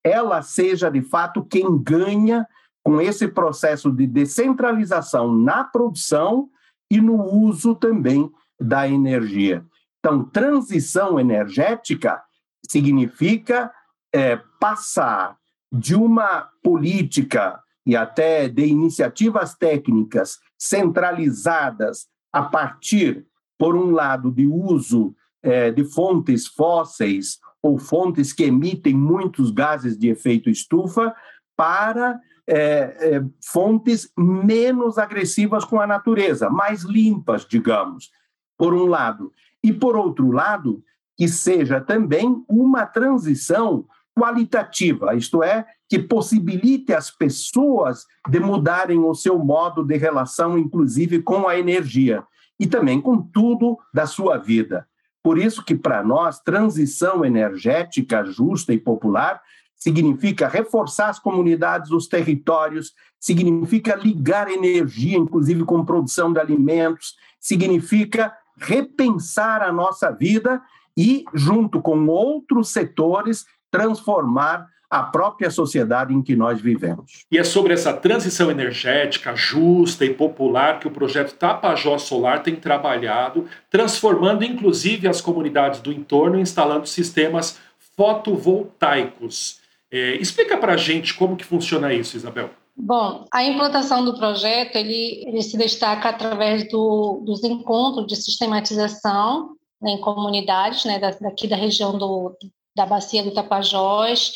ela 0.04 0.42
seja 0.42 0.90
de 0.90 1.00
fato 1.00 1.44
quem 1.44 1.78
ganha 1.78 2.46
com 2.84 3.00
esse 3.00 3.26
processo 3.26 3.90
de 3.90 4.06
descentralização 4.06 5.34
na 5.34 5.64
produção 5.64 6.50
e 6.90 7.00
no 7.00 7.24
uso 7.24 7.74
também 7.74 8.30
da 8.60 8.86
energia. 8.86 9.64
Então, 9.98 10.22
transição 10.22 11.18
energética 11.18 12.22
significa 12.70 13.72
é, 14.14 14.36
passar 14.60 15.36
de 15.72 15.94
uma 15.94 16.48
política 16.62 17.58
e 17.86 17.96
até 17.96 18.48
de 18.48 18.66
iniciativas 18.66 19.54
técnicas 19.54 20.38
centralizadas 20.58 22.06
a 22.32 22.42
partir, 22.42 23.26
por 23.58 23.74
um 23.74 23.90
lado, 23.90 24.30
de 24.30 24.46
uso 24.46 25.14
é, 25.42 25.70
de 25.70 25.84
fontes 25.84 26.46
fósseis 26.46 27.38
ou 27.62 27.78
fontes 27.78 28.32
que 28.32 28.44
emitem 28.44 28.94
muitos 28.94 29.50
gases 29.50 29.96
de 29.96 30.08
efeito 30.08 30.50
estufa, 30.50 31.14
para 31.56 32.20
é, 32.46 33.16
é, 33.16 33.24
fontes 33.42 34.10
menos 34.16 34.98
agressivas 34.98 35.64
com 35.64 35.80
a 35.80 35.86
natureza, 35.86 36.50
mais 36.50 36.82
limpas, 36.82 37.46
digamos, 37.46 38.10
por 38.56 38.74
um 38.74 38.86
lado. 38.86 39.32
E, 39.62 39.72
por 39.72 39.96
outro 39.96 40.30
lado, 40.30 40.82
que 41.16 41.28
seja 41.28 41.80
também 41.80 42.44
uma 42.48 42.84
transição 42.86 43.86
qualitativa, 44.16 45.14
isto 45.14 45.42
é, 45.42 45.66
que 45.88 45.98
possibilite 45.98 46.92
as 46.92 47.10
pessoas 47.10 48.06
de 48.28 48.38
mudarem 48.38 48.98
o 48.98 49.14
seu 49.14 49.38
modo 49.38 49.84
de 49.84 49.96
relação, 49.96 50.56
inclusive 50.56 51.22
com 51.22 51.48
a 51.48 51.58
energia, 51.58 52.24
e 52.58 52.66
também 52.66 53.00
com 53.00 53.20
tudo 53.20 53.78
da 53.92 54.06
sua 54.06 54.36
vida. 54.36 54.86
Por 55.22 55.38
isso 55.38 55.64
que, 55.64 55.74
para 55.74 56.04
nós, 56.04 56.38
transição 56.40 57.24
energética 57.24 58.24
justa 58.24 58.72
e 58.72 58.78
popular 58.78 59.40
significa 59.84 60.48
reforçar 60.48 61.10
as 61.10 61.18
comunidades, 61.18 61.90
os 61.90 62.06
territórios, 62.06 62.94
significa 63.20 63.94
ligar 63.94 64.50
energia, 64.50 65.18
inclusive 65.18 65.62
com 65.62 65.84
produção 65.84 66.32
de 66.32 66.40
alimentos, 66.40 67.16
significa 67.38 68.32
repensar 68.56 69.60
a 69.60 69.70
nossa 69.70 70.10
vida 70.10 70.62
e, 70.96 71.22
junto 71.34 71.82
com 71.82 72.06
outros 72.06 72.70
setores, 72.70 73.44
transformar 73.70 74.66
a 74.88 75.02
própria 75.02 75.50
sociedade 75.50 76.14
em 76.14 76.22
que 76.22 76.34
nós 76.34 76.62
vivemos. 76.62 77.26
E 77.30 77.36
é 77.36 77.44
sobre 77.44 77.74
essa 77.74 77.92
transição 77.92 78.50
energética 78.50 79.36
justa 79.36 80.06
e 80.06 80.14
popular 80.14 80.80
que 80.80 80.88
o 80.88 80.90
projeto 80.90 81.34
Tapajós 81.34 82.04
Solar 82.04 82.42
tem 82.42 82.56
trabalhado, 82.56 83.44
transformando 83.68 84.44
inclusive 84.44 85.06
as 85.06 85.20
comunidades 85.20 85.80
do 85.80 85.92
entorno, 85.92 86.40
instalando 86.40 86.86
sistemas 86.86 87.58
fotovoltaicos. 87.94 89.62
É, 89.94 90.16
explica 90.16 90.56
para 90.56 90.72
a 90.72 90.76
gente 90.76 91.14
como 91.14 91.36
que 91.36 91.44
funciona 91.44 91.94
isso, 91.94 92.16
Isabel. 92.16 92.50
Bom, 92.76 93.24
a 93.32 93.44
implantação 93.44 94.04
do 94.04 94.18
projeto 94.18 94.74
ele, 94.74 95.22
ele 95.24 95.40
se 95.40 95.56
destaca 95.56 96.08
através 96.08 96.68
do, 96.68 97.22
dos 97.24 97.44
encontros 97.44 98.08
de 98.08 98.16
sistematização 98.16 99.50
né, 99.80 99.92
em 99.92 100.46
né, 100.88 100.98
daqui 100.98 101.46
da 101.46 101.54
região 101.54 101.96
do, 101.96 102.36
da 102.74 102.84
bacia 102.84 103.22
do 103.22 103.30
Tapajós. 103.30 104.32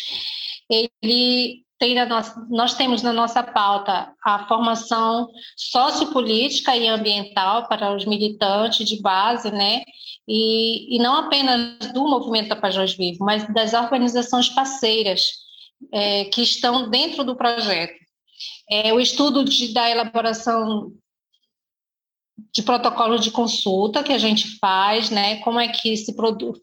Ele 0.70 1.64
tem 1.76 1.96
na 1.96 2.06
nossa, 2.06 2.46
nós 2.48 2.74
temos 2.74 3.02
na 3.02 3.12
nossa 3.12 3.42
pauta 3.42 4.12
a 4.24 4.46
formação 4.46 5.28
sociopolítica 5.56 6.76
e 6.76 6.86
ambiental 6.86 7.66
para 7.66 7.96
os 7.96 8.06
militantes 8.06 8.88
de 8.88 9.02
base, 9.02 9.50
né? 9.50 9.82
E, 10.28 10.94
e 10.96 10.98
não 11.00 11.16
apenas 11.16 11.92
do 11.92 12.06
movimento 12.06 12.50
Tapajós 12.50 12.94
Vivo, 12.94 13.24
mas 13.24 13.52
das 13.52 13.72
organizações 13.72 14.48
parceiras 14.50 15.47
é, 15.92 16.24
que 16.26 16.42
estão 16.42 16.88
dentro 16.90 17.24
do 17.24 17.36
projeto. 17.36 17.98
É, 18.70 18.92
o 18.92 19.00
estudo 19.00 19.44
de, 19.44 19.72
da 19.72 19.90
elaboração 19.90 20.92
de 22.52 22.62
protocolo 22.62 23.18
de 23.18 23.30
consulta 23.30 24.02
que 24.02 24.12
a 24.12 24.18
gente 24.18 24.58
faz, 24.58 25.10
né? 25.10 25.36
Como 25.40 25.58
é 25.58 25.68
que 25.68 25.96
se 25.96 26.14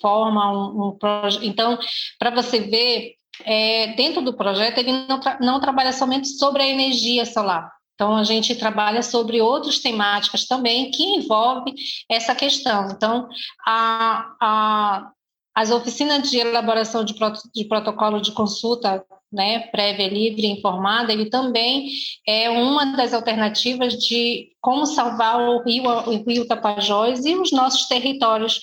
forma 0.02 0.52
um, 0.52 0.88
um 0.88 0.98
projeto. 0.98 1.46
Então, 1.46 1.78
para 2.18 2.30
você 2.30 2.60
ver, 2.60 3.16
é, 3.44 3.88
dentro 3.96 4.22
do 4.22 4.36
projeto, 4.36 4.78
ele 4.78 4.92
não, 5.08 5.20
tra 5.20 5.38
não 5.42 5.60
trabalha 5.60 5.92
somente 5.92 6.28
sobre 6.28 6.64
a 6.64 6.68
energia 6.68 7.26
solar. 7.26 7.70
Então, 7.96 8.16
a 8.16 8.24
gente 8.24 8.56
trabalha 8.56 9.02
sobre 9.02 9.42
outras 9.42 9.80
temáticas 9.80 10.46
também 10.46 10.92
que 10.92 11.04
envolvem 11.04 11.74
essa 12.10 12.36
questão. 12.36 12.90
Então, 12.92 13.28
a, 13.66 14.36
a, 14.42 15.12
as 15.56 15.72
oficinas 15.72 16.30
de 16.30 16.38
elaboração 16.38 17.06
de, 17.06 17.14
prot 17.14 17.40
de 17.54 17.64
protocolo 17.64 18.20
de 18.20 18.34
consulta 18.34 19.04
né, 19.32 19.60
prévia, 19.68 20.08
livre, 20.08 20.48
informada, 20.48 21.12
ele 21.12 21.30
também 21.30 21.90
é 22.28 22.50
uma 22.50 22.96
das 22.98 23.14
alternativas 23.14 23.94
de 23.94 24.50
como 24.62 24.86
salvar 24.86 25.40
o 25.40 25.64
rio, 25.64 25.84
o 25.86 26.24
rio 26.24 26.48
Tapajós 26.48 27.26
e 27.26 27.36
os 27.36 27.52
nossos 27.52 27.88
territórios 27.88 28.60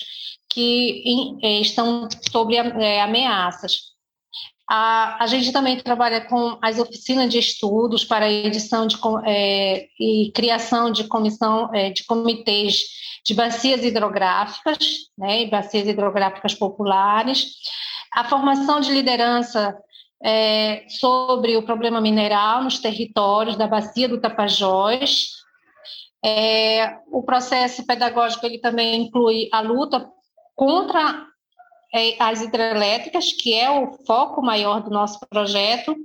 que 0.49 1.03
eh, 1.43 1.61
estão 1.61 2.07
sob 2.31 2.55
é, 2.55 3.01
ameaças. 3.01 3.92
A, 4.69 5.23
a, 5.23 5.27
gente 5.27 5.51
também 5.51 5.77
trabalha 5.77 6.21
com 6.21 6.57
as 6.61 6.79
oficinas 6.79 7.29
de 7.29 7.37
estudos 7.37 8.05
para 8.05 8.31
edição 8.31 8.87
de, 8.87 8.95
é, 9.25 9.87
e 9.99 10.31
criação 10.33 10.89
de 10.89 11.03
comissão 11.05 11.69
é, 11.73 11.89
de 11.89 12.05
comitês 12.05 12.77
de 13.25 13.33
bacias 13.33 13.83
hidrográficas, 13.83 14.77
né, 15.17 15.43
e 15.43 15.49
bacias 15.49 15.87
hidrográficas 15.87 16.53
populares, 16.53 17.55
a 18.13 18.23
formação 18.23 18.79
de 18.79 18.91
liderança 18.91 19.77
é, 20.23 20.85
sobre 20.87 21.57
o 21.57 21.63
problema 21.63 21.99
mineral 21.99 22.63
nos 22.63 22.79
territórios 22.79 23.57
da 23.57 23.67
bacia 23.67 24.07
do 24.07 24.21
Tapajós. 24.21 25.31
É, 26.23 26.97
o 27.11 27.21
processo 27.21 27.85
pedagógico 27.85 28.45
ele 28.45 28.59
também 28.59 29.03
inclui 29.03 29.49
a 29.51 29.59
luta 29.59 30.09
contra 30.55 31.27
as 32.19 32.41
hidrelétricas, 32.41 33.31
que 33.33 33.53
é 33.53 33.69
o 33.69 33.93
foco 34.05 34.41
maior 34.41 34.81
do 34.81 34.89
nosso 34.89 35.19
projeto, 35.29 35.95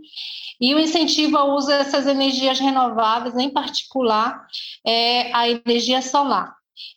e 0.61 0.75
o 0.75 0.78
incentivo 0.78 1.37
ao 1.37 1.54
uso 1.54 1.68
dessas 1.68 2.07
energias 2.07 2.59
renováveis, 2.59 3.37
em 3.37 3.49
particular 3.49 4.47
é, 4.87 5.33
a 5.33 5.49
energia 5.49 6.02
solar. 6.02 6.54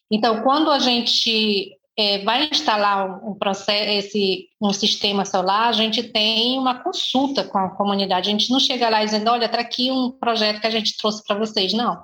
Então, 0.10 0.41
quando 0.41 0.69
a 0.71 0.79
gente 0.79 1.77
é, 2.01 2.24
vai 2.24 2.50
instalar 2.51 3.24
um, 3.24 3.36
processo, 3.36 3.89
esse, 3.89 4.48
um 4.60 4.74
sistema 4.74 5.24
solar, 5.24 5.67
a 5.67 5.72
gente 5.72 6.01
tem 6.01 6.58
uma 6.58 6.79
consulta 6.79 7.43
com 7.43 7.60
a 7.60 7.70
comunidade. 7.70 8.27
A 8.27 8.31
gente 8.31 8.50
não 8.50 8.60
chega 8.60 8.89
lá 8.89 9.05
dizendo, 9.05 9.29
olha, 9.29 9.46
está 9.46 9.60
aqui 9.60 9.91
um 9.91 10.10
projeto 10.10 10.60
que 10.60 10.65
a 10.65 10.72
gente 10.72 10.98
trouxe 10.98 11.24
para 11.24 11.38
vocês. 11.38 11.74
Não. 11.74 12.03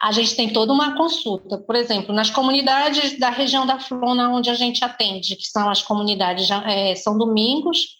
A 0.00 0.12
gente 0.12 0.36
tem 0.36 0.52
toda 0.52 0.72
uma 0.72 0.96
consulta. 0.96 1.58
Por 1.58 1.74
exemplo, 1.74 2.14
nas 2.14 2.30
comunidades 2.30 3.18
da 3.18 3.30
região 3.30 3.66
da 3.66 3.80
Flona, 3.80 4.30
onde 4.30 4.48
a 4.48 4.54
gente 4.54 4.84
atende, 4.84 5.34
que 5.34 5.46
são 5.46 5.68
as 5.68 5.82
comunidades 5.82 6.48
é, 6.50 6.94
São 6.94 7.18
Domingos, 7.18 7.96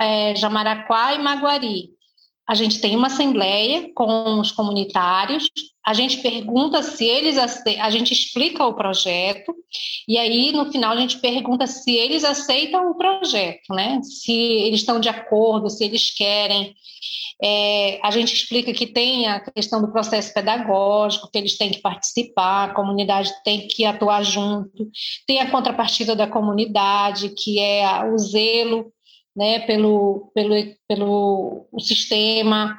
é, 0.00 0.36
Jamaraquá 0.36 1.14
e 1.14 1.18
Maguari. 1.18 1.97
A 2.48 2.54
gente 2.54 2.80
tem 2.80 2.96
uma 2.96 3.08
assembleia 3.08 3.90
com 3.94 4.40
os 4.40 4.50
comunitários, 4.50 5.50
a 5.86 5.92
gente 5.92 6.18
pergunta 6.18 6.82
se 6.82 7.04
eles 7.04 7.36
a 7.38 7.90
gente 7.90 8.12
explica 8.12 8.66
o 8.66 8.74
projeto 8.74 9.54
e 10.08 10.16
aí 10.16 10.50
no 10.52 10.70
final 10.72 10.92
a 10.92 11.00
gente 11.00 11.18
pergunta 11.18 11.66
se 11.66 11.94
eles 11.94 12.24
aceitam 12.24 12.90
o 12.90 12.94
projeto, 12.94 13.74
né? 13.74 14.00
Se 14.02 14.32
eles 14.32 14.80
estão 14.80 14.98
de 14.98 15.08
acordo, 15.08 15.68
se 15.68 15.84
eles 15.84 16.10
querem. 16.10 16.74
É, 17.42 18.00
a 18.02 18.10
gente 18.10 18.34
explica 18.34 18.72
que 18.72 18.86
tem 18.86 19.26
a 19.28 19.40
questão 19.40 19.80
do 19.80 19.92
processo 19.92 20.32
pedagógico, 20.34 21.30
que 21.30 21.38
eles 21.38 21.56
têm 21.56 21.70
que 21.70 21.80
participar, 21.80 22.64
a 22.64 22.74
comunidade 22.74 23.30
tem 23.44 23.68
que 23.68 23.84
atuar 23.84 24.22
junto, 24.24 24.90
tem 25.26 25.40
a 25.40 25.50
contrapartida 25.50 26.16
da 26.16 26.26
comunidade, 26.26 27.28
que 27.30 27.60
é 27.60 28.04
o 28.04 28.18
zelo 28.18 28.92
né, 29.38 29.60
pelo, 29.60 30.32
pelo, 30.34 30.54
pelo 30.88 31.68
o 31.70 31.78
sistema, 31.78 32.76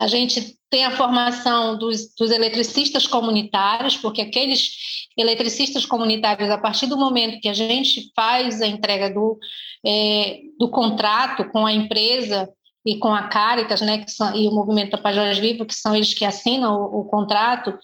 A 0.00 0.06
gente 0.06 0.56
tem 0.70 0.84
a 0.84 0.96
formação 0.96 1.76
dos, 1.76 2.14
dos, 2.14 2.30
eletricistas 2.30 3.06
comunitários, 3.06 3.96
porque 3.96 4.22
aqueles 4.22 5.06
eletricistas 5.16 5.84
comunitários, 5.84 6.50
a 6.50 6.56
partir 6.56 6.86
do 6.86 6.96
momento 6.96 7.40
que 7.40 7.48
a 7.48 7.52
gente 7.52 8.10
faz 8.16 8.62
a 8.62 8.66
entrega 8.66 9.10
do, 9.10 9.38
é, 9.86 10.40
do 10.58 10.70
contrato 10.70 11.50
com 11.50 11.66
a 11.66 11.72
empresa 11.72 12.48
e 12.84 12.96
com 12.98 13.12
a 13.12 13.24
Caritas, 13.24 13.80
né, 13.80 14.04
são, 14.06 14.34
e 14.34 14.48
o 14.48 14.52
Movimento 14.52 14.92
Tapajós 14.92 15.38
Vivo, 15.38 15.66
que 15.66 15.74
são 15.74 15.94
eles 15.94 16.14
que 16.14 16.24
assinam 16.24 16.74
o, 16.74 17.00
o 17.00 17.04
contrato, 17.04 17.76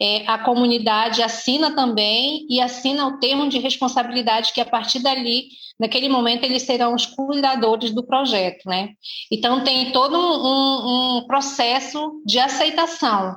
é, 0.00 0.26
a 0.26 0.38
comunidade 0.38 1.22
assina 1.22 1.74
também 1.74 2.46
e 2.48 2.60
assina 2.60 3.06
o 3.06 3.18
termo 3.18 3.48
de 3.48 3.58
responsabilidade 3.58 4.52
que 4.52 4.60
a 4.60 4.66
partir 4.66 5.00
dali 5.00 5.48
naquele 5.78 6.08
momento 6.08 6.44
eles 6.44 6.62
serão 6.62 6.94
os 6.94 7.06
cuidadores 7.06 7.92
do 7.92 8.04
projeto, 8.04 8.68
né? 8.68 8.90
Então 9.30 9.62
tem 9.62 9.92
todo 9.92 10.18
um, 10.18 11.18
um, 11.18 11.26
processo 11.26 12.20
de 12.26 12.38
aceitação. 12.38 13.36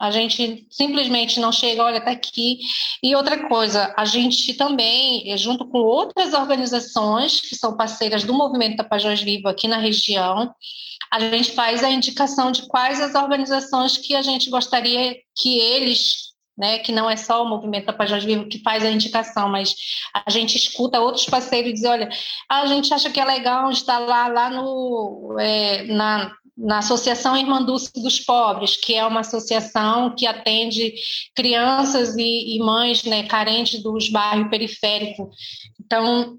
A 0.00 0.10
gente 0.10 0.66
simplesmente 0.70 1.40
não 1.40 1.50
chega, 1.50 1.82
olha, 1.82 1.98
está 1.98 2.10
aqui. 2.10 2.58
E 3.02 3.16
outra 3.16 3.48
coisa, 3.48 3.92
a 3.96 4.04
gente 4.04 4.54
também, 4.54 5.36
junto 5.36 5.66
com 5.68 5.78
outras 5.78 6.34
organizações 6.34 7.40
que 7.40 7.56
são 7.56 7.76
parceiras 7.76 8.24
do 8.24 8.32
Movimento 8.32 8.76
Tapajós 8.76 9.20
Vivo 9.20 9.48
aqui 9.48 9.66
na 9.66 9.78
região, 9.78 10.54
a 11.10 11.20
gente 11.20 11.52
faz 11.52 11.82
a 11.82 11.90
indicação 11.90 12.52
de 12.52 12.66
quais 12.68 13.00
as 13.00 13.14
organizações 13.14 13.96
que 13.96 14.14
a 14.14 14.22
gente 14.22 14.50
gostaria 14.50 15.16
que 15.36 15.58
eles 15.58 16.28
né, 16.58 16.80
que 16.80 16.90
não 16.90 17.08
é 17.08 17.16
só 17.16 17.44
o 17.44 17.48
movimento 17.48 17.86
Tapajós 17.86 18.24
Vivo 18.24 18.48
que 18.48 18.58
faz 18.58 18.84
a 18.84 18.90
indicação, 18.90 19.48
mas 19.48 19.76
a 20.12 20.28
gente 20.28 20.56
escuta 20.56 21.00
outros 21.00 21.24
parceiros 21.26 21.72
dizer, 21.72 21.88
olha, 21.88 22.08
a 22.50 22.66
gente 22.66 22.92
acha 22.92 23.10
que 23.10 23.20
é 23.20 23.24
legal 23.24 23.70
lá, 23.86 24.26
lá 24.26 24.50
no, 24.50 25.36
é, 25.38 25.84
na, 25.84 26.32
na 26.58 26.78
Associação 26.78 27.36
Irmã 27.36 27.62
Dulce 27.62 27.92
dos 27.94 28.18
Pobres, 28.18 28.76
que 28.76 28.94
é 28.94 29.06
uma 29.06 29.20
associação 29.20 30.14
que 30.14 30.26
atende 30.26 30.92
crianças 31.34 32.16
e, 32.16 32.56
e 32.56 32.58
mães 32.58 33.04
né, 33.04 33.22
carentes 33.22 33.80
dos 33.82 34.10
bairros 34.10 34.50
periféricos. 34.50 35.28
Então, 35.80 36.36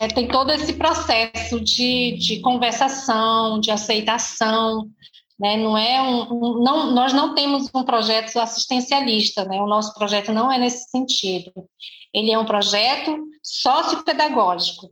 é, 0.00 0.08
tem 0.08 0.26
todo 0.26 0.50
esse 0.50 0.72
processo 0.72 1.60
de, 1.60 2.16
de 2.18 2.40
conversação, 2.40 3.60
de 3.60 3.70
aceitação, 3.70 4.88
né? 5.40 5.56
Não 5.56 5.76
é 5.76 6.02
um, 6.02 6.32
um, 6.32 6.62
não, 6.62 6.90
nós 6.90 7.14
não 7.14 7.34
temos 7.34 7.70
um 7.74 7.82
projeto 7.82 8.38
assistencialista, 8.38 9.44
né? 9.46 9.58
o 9.60 9.66
nosso 9.66 9.94
projeto 9.94 10.32
não 10.32 10.52
é 10.52 10.58
nesse 10.58 10.90
sentido. 10.90 11.50
Ele 12.12 12.30
é 12.30 12.38
um 12.38 12.44
projeto 12.44 13.16
sociopedagógico. 13.42 14.90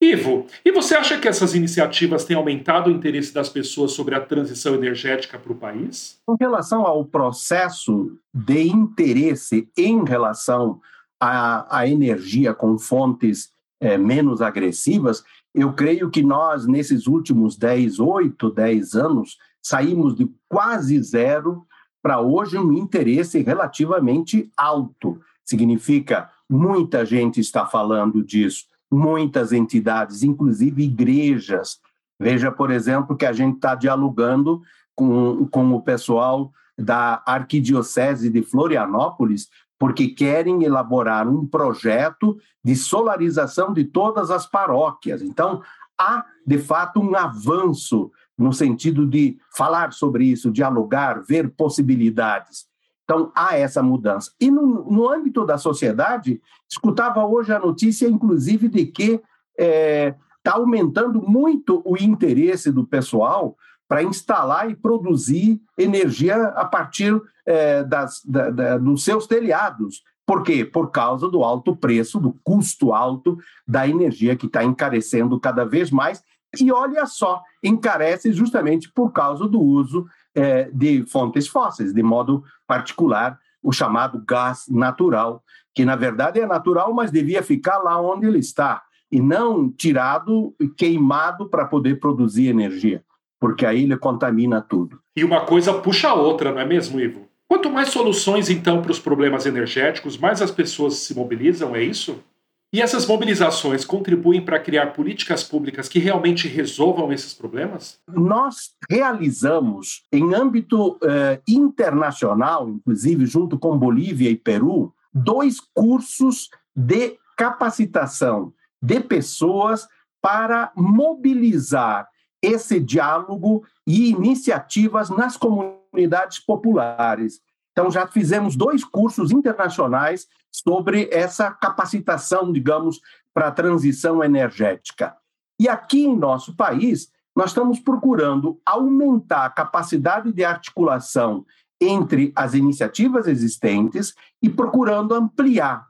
Ivo, 0.00 0.46
e 0.64 0.70
você 0.70 0.94
acha 0.94 1.18
que 1.18 1.26
essas 1.26 1.54
iniciativas 1.54 2.24
têm 2.24 2.36
aumentado 2.36 2.86
o 2.88 2.92
interesse 2.92 3.34
das 3.34 3.48
pessoas 3.48 3.92
sobre 3.92 4.14
a 4.14 4.20
transição 4.20 4.74
energética 4.74 5.36
para 5.38 5.52
o 5.52 5.56
país? 5.56 6.20
Em 6.28 6.36
relação 6.38 6.86
ao 6.86 7.04
processo 7.04 8.16
de 8.32 8.68
interesse 8.68 9.68
em 9.76 10.04
relação 10.04 10.80
à, 11.18 11.78
à 11.80 11.88
energia 11.88 12.54
com 12.54 12.78
fontes 12.78 13.50
é, 13.80 13.98
menos 13.98 14.40
agressivas, 14.40 15.24
eu 15.52 15.72
creio 15.72 16.08
que 16.10 16.22
nós, 16.22 16.66
nesses 16.66 17.08
últimos 17.08 17.56
10, 17.56 17.98
8, 17.98 18.50
10 18.50 18.94
anos, 18.94 19.36
saímos 19.60 20.14
de 20.14 20.30
quase 20.48 21.02
zero 21.02 21.66
para 22.00 22.20
hoje 22.20 22.56
um 22.56 22.72
interesse 22.72 23.42
relativamente 23.42 24.48
alto. 24.56 25.20
Significa 25.44 26.30
muita 26.48 27.04
gente 27.04 27.40
está 27.40 27.66
falando 27.66 28.22
disso, 28.22 28.66
muitas 28.90 29.52
entidades, 29.52 30.22
inclusive 30.22 30.82
igrejas. 30.82 31.78
Veja, 32.18 32.50
por 32.50 32.70
exemplo, 32.70 33.16
que 33.16 33.26
a 33.26 33.32
gente 33.32 33.56
está 33.56 33.74
dialogando 33.74 34.62
com, 34.94 35.46
com 35.46 35.72
o 35.72 35.82
pessoal 35.82 36.52
da 36.76 37.22
Arquidiocese 37.26 38.30
de 38.30 38.42
Florianópolis, 38.42 39.48
porque 39.78 40.08
querem 40.08 40.64
elaborar 40.64 41.28
um 41.28 41.46
projeto 41.46 42.36
de 42.64 42.74
solarização 42.74 43.72
de 43.72 43.84
todas 43.84 44.30
as 44.30 44.46
paróquias. 44.46 45.22
Então, 45.22 45.62
há, 45.98 46.24
de 46.46 46.58
fato, 46.58 47.00
um 47.00 47.16
avanço 47.16 48.10
no 48.36 48.52
sentido 48.52 49.04
de 49.04 49.36
falar 49.56 49.92
sobre 49.92 50.24
isso, 50.24 50.50
dialogar, 50.50 51.22
ver 51.22 51.50
possibilidades. 51.50 52.67
Então, 53.08 53.32
há 53.34 53.56
essa 53.56 53.82
mudança. 53.82 54.30
E 54.38 54.50
no, 54.50 54.84
no 54.84 55.08
âmbito 55.08 55.46
da 55.46 55.56
sociedade, 55.56 56.42
escutava 56.68 57.24
hoje 57.24 57.50
a 57.50 57.58
notícia, 57.58 58.06
inclusive, 58.06 58.68
de 58.68 58.84
que 58.84 59.12
está 59.12 59.24
é, 59.56 60.14
tá 60.42 60.52
aumentando 60.56 61.22
muito 61.22 61.80
o 61.86 61.96
interesse 61.96 62.70
do 62.70 62.84
pessoal 62.84 63.56
para 63.88 64.02
instalar 64.02 64.70
e 64.70 64.76
produzir 64.76 65.58
energia 65.78 66.36
a 66.48 66.66
partir 66.66 67.18
é, 67.46 67.82
das, 67.82 68.20
da, 68.22 68.50
da, 68.50 68.76
dos 68.76 69.02
seus 69.02 69.26
telhados. 69.26 70.02
Por 70.26 70.42
quê? 70.42 70.62
Por 70.62 70.90
causa 70.90 71.30
do 71.30 71.42
alto 71.42 71.74
preço, 71.74 72.20
do 72.20 72.38
custo 72.44 72.92
alto 72.92 73.38
da 73.66 73.88
energia 73.88 74.36
que 74.36 74.44
está 74.44 74.62
encarecendo 74.62 75.40
cada 75.40 75.64
vez 75.64 75.90
mais 75.90 76.22
e 76.60 76.72
olha 76.72 77.04
só, 77.06 77.42
encarece 77.62 78.32
justamente 78.32 78.90
por 78.90 79.12
causa 79.12 79.46
do 79.46 79.60
uso 79.60 80.06
é, 80.34 80.70
de 80.72 81.04
fontes 81.06 81.46
fósseis, 81.46 81.92
de 81.92 82.02
modo 82.02 82.44
particular 82.66 83.38
o 83.62 83.72
chamado 83.72 84.22
gás 84.26 84.66
natural, 84.68 85.42
que 85.74 85.84
na 85.84 85.96
verdade 85.96 86.40
é 86.40 86.46
natural, 86.46 86.92
mas 86.94 87.10
devia 87.10 87.42
ficar 87.42 87.78
lá 87.78 88.00
onde 88.00 88.26
ele 88.26 88.38
está, 88.38 88.82
e 89.10 89.20
não 89.20 89.70
tirado 89.70 90.54
e 90.60 90.68
queimado 90.68 91.48
para 91.48 91.64
poder 91.64 91.98
produzir 91.98 92.48
energia, 92.48 93.02
porque 93.40 93.66
aí 93.66 93.82
ele 93.82 93.96
contamina 93.96 94.60
tudo. 94.60 95.00
E 95.16 95.24
uma 95.24 95.40
coisa 95.44 95.74
puxa 95.74 96.08
a 96.08 96.14
outra, 96.14 96.52
não 96.52 96.60
é 96.60 96.64
mesmo, 96.64 97.00
Ivo? 97.00 97.28
Quanto 97.48 97.70
mais 97.70 97.88
soluções, 97.88 98.50
então, 98.50 98.82
para 98.82 98.92
os 98.92 98.98
problemas 98.98 99.46
energéticos, 99.46 100.18
mais 100.18 100.42
as 100.42 100.50
pessoas 100.50 100.96
se 100.96 101.14
mobilizam, 101.14 101.74
é 101.74 101.82
isso? 101.82 102.22
E 102.70 102.82
essas 102.82 103.06
mobilizações 103.06 103.82
contribuem 103.82 104.44
para 104.44 104.60
criar 104.60 104.92
políticas 104.92 105.42
públicas 105.42 105.88
que 105.88 105.98
realmente 105.98 106.46
resolvam 106.46 107.10
esses 107.10 107.32
problemas? 107.32 107.98
Nós 108.06 108.74
realizamos, 108.90 110.04
em 110.12 110.34
âmbito 110.34 110.98
eh, 111.02 111.40
internacional, 111.48 112.68
inclusive 112.68 113.24
junto 113.24 113.58
com 113.58 113.78
Bolívia 113.78 114.28
e 114.28 114.36
Peru, 114.36 114.94
dois 115.14 115.60
cursos 115.72 116.50
de 116.76 117.16
capacitação 117.38 118.52
de 118.82 119.00
pessoas 119.00 119.88
para 120.20 120.70
mobilizar 120.76 122.06
esse 122.42 122.78
diálogo 122.78 123.64
e 123.86 124.10
iniciativas 124.10 125.08
nas 125.08 125.38
comunidades 125.38 126.38
populares. 126.38 127.40
Então, 127.78 127.92
já 127.92 128.08
fizemos 128.08 128.56
dois 128.56 128.82
cursos 128.82 129.30
internacionais 129.30 130.26
sobre 130.50 131.08
essa 131.12 131.48
capacitação, 131.52 132.52
digamos, 132.52 133.00
para 133.32 133.46
a 133.46 133.52
transição 133.52 134.24
energética. 134.24 135.16
E 135.60 135.68
aqui 135.68 136.04
em 136.04 136.18
nosso 136.18 136.56
país, 136.56 137.08
nós 137.36 137.50
estamos 137.50 137.78
procurando 137.78 138.60
aumentar 138.66 139.44
a 139.44 139.50
capacidade 139.50 140.32
de 140.32 140.44
articulação 140.44 141.46
entre 141.80 142.32
as 142.34 142.52
iniciativas 142.54 143.28
existentes 143.28 144.12
e 144.42 144.48
procurando 144.48 145.14
ampliar. 145.14 145.86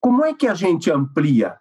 Como 0.00 0.24
é 0.24 0.34
que 0.34 0.48
a 0.48 0.54
gente 0.54 0.90
amplia? 0.90 1.56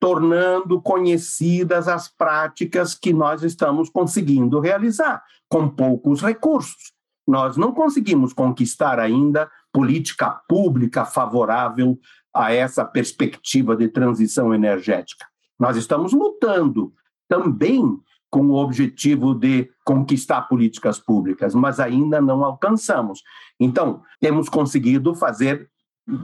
Tornando 0.00 0.80
conhecidas 0.80 1.86
as 1.86 2.08
práticas 2.08 2.94
que 2.94 3.12
nós 3.12 3.42
estamos 3.42 3.90
conseguindo 3.90 4.58
realizar, 4.58 5.22
com 5.50 5.68
poucos 5.68 6.22
recursos 6.22 6.96
nós 7.28 7.58
não 7.58 7.72
conseguimos 7.72 8.32
conquistar 8.32 8.98
ainda 8.98 9.50
política 9.70 10.30
pública 10.48 11.04
favorável 11.04 11.98
a 12.34 12.54
essa 12.54 12.86
perspectiva 12.86 13.76
de 13.76 13.86
transição 13.86 14.54
energética. 14.54 15.26
Nós 15.60 15.76
estamos 15.76 16.14
lutando 16.14 16.90
também 17.28 17.82
com 18.30 18.46
o 18.46 18.54
objetivo 18.54 19.34
de 19.34 19.70
conquistar 19.84 20.42
políticas 20.42 20.98
públicas, 20.98 21.54
mas 21.54 21.78
ainda 21.78 22.18
não 22.18 22.42
alcançamos. 22.42 23.22
Então, 23.60 24.02
temos 24.20 24.48
conseguido 24.48 25.14
fazer 25.14 25.68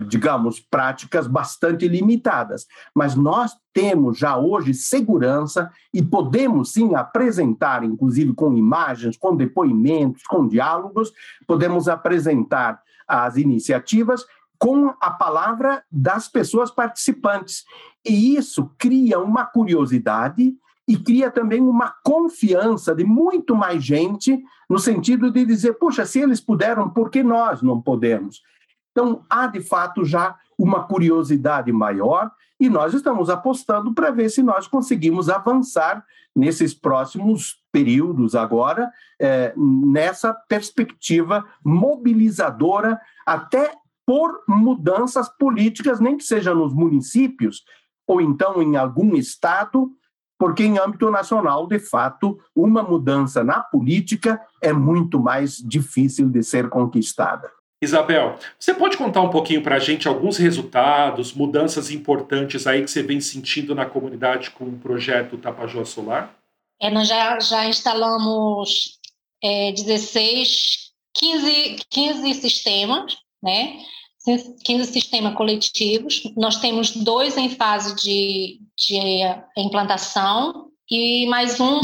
digamos, 0.08 0.60
práticas 0.60 1.26
bastante 1.26 1.86
limitadas. 1.86 2.66
Mas 2.94 3.14
nós 3.14 3.54
temos 3.72 4.18
já 4.18 4.36
hoje 4.36 4.72
segurança 4.72 5.70
e 5.92 6.02
podemos 6.02 6.72
sim 6.72 6.94
apresentar, 6.94 7.84
inclusive 7.84 8.32
com 8.32 8.56
imagens, 8.56 9.16
com 9.16 9.36
depoimentos, 9.36 10.22
com 10.22 10.48
diálogos, 10.48 11.12
podemos 11.46 11.88
apresentar 11.88 12.80
as 13.06 13.36
iniciativas 13.36 14.24
com 14.58 14.94
a 15.00 15.10
palavra 15.10 15.82
das 15.90 16.28
pessoas 16.28 16.70
participantes. 16.70 17.64
E 18.04 18.36
isso 18.36 18.70
cria 18.78 19.18
uma 19.20 19.44
curiosidade 19.44 20.54
e 20.86 20.96
cria 20.96 21.30
também 21.30 21.60
uma 21.60 21.94
confiança 22.02 22.94
de 22.94 23.04
muito 23.04 23.54
mais 23.54 23.84
gente, 23.84 24.42
no 24.68 24.78
sentido 24.78 25.30
de 25.30 25.44
dizer, 25.44 25.74
puxa, 25.74 26.06
se 26.06 26.20
eles 26.20 26.40
puderam, 26.40 26.88
por 26.88 27.10
que 27.10 27.22
nós 27.22 27.62
não 27.62 27.80
podemos? 27.80 28.42
Então, 28.94 29.24
há 29.28 29.48
de 29.48 29.60
fato 29.60 30.04
já 30.04 30.38
uma 30.56 30.84
curiosidade 30.84 31.72
maior 31.72 32.30
e 32.60 32.70
nós 32.70 32.94
estamos 32.94 33.28
apostando 33.28 33.92
para 33.92 34.12
ver 34.12 34.28
se 34.28 34.40
nós 34.40 34.68
conseguimos 34.68 35.28
avançar 35.28 36.06
nesses 36.34 36.72
próximos 36.72 37.60
períodos 37.72 38.36
agora, 38.36 38.88
é, 39.20 39.52
nessa 39.56 40.32
perspectiva 40.32 41.44
mobilizadora, 41.64 43.00
até 43.26 43.72
por 44.06 44.44
mudanças 44.48 45.28
políticas, 45.28 45.98
nem 45.98 46.16
que 46.16 46.24
seja 46.24 46.54
nos 46.54 46.72
municípios 46.72 47.64
ou 48.06 48.20
então 48.20 48.62
em 48.62 48.76
algum 48.76 49.16
estado, 49.16 49.90
porque 50.38 50.62
em 50.62 50.78
âmbito 50.78 51.10
nacional, 51.10 51.66
de 51.66 51.80
fato, 51.80 52.38
uma 52.54 52.82
mudança 52.82 53.42
na 53.42 53.60
política 53.60 54.40
é 54.62 54.72
muito 54.72 55.18
mais 55.18 55.56
difícil 55.56 56.28
de 56.28 56.42
ser 56.42 56.68
conquistada. 56.68 57.50
Isabel, 57.84 58.38
você 58.58 58.74
pode 58.74 58.96
contar 58.96 59.20
um 59.20 59.30
pouquinho 59.30 59.62
para 59.62 59.76
a 59.76 59.78
gente 59.78 60.08
alguns 60.08 60.36
resultados, 60.36 61.32
mudanças 61.32 61.90
importantes 61.90 62.66
aí 62.66 62.82
que 62.82 62.90
você 62.90 63.02
vem 63.02 63.20
sentindo 63.20 63.74
na 63.74 63.86
comunidade 63.86 64.50
com 64.50 64.64
o 64.64 64.78
projeto 64.78 65.38
Tapajós 65.38 65.90
Solar? 65.90 66.34
É, 66.80 66.90
nós 66.90 67.08
já, 67.08 67.38
já 67.38 67.66
instalamos 67.66 68.98
é, 69.42 69.72
16, 69.72 70.92
15, 71.14 71.76
15 71.90 72.34
sistemas, 72.34 73.16
né? 73.42 73.78
15 74.64 74.90
sistemas 74.90 75.34
coletivos. 75.34 76.22
Nós 76.36 76.56
temos 76.56 76.92
dois 76.92 77.36
em 77.36 77.50
fase 77.50 77.94
de, 77.94 78.58
de 78.76 78.98
implantação 79.56 80.70
e 80.90 81.26
mais 81.26 81.60
um 81.60 81.80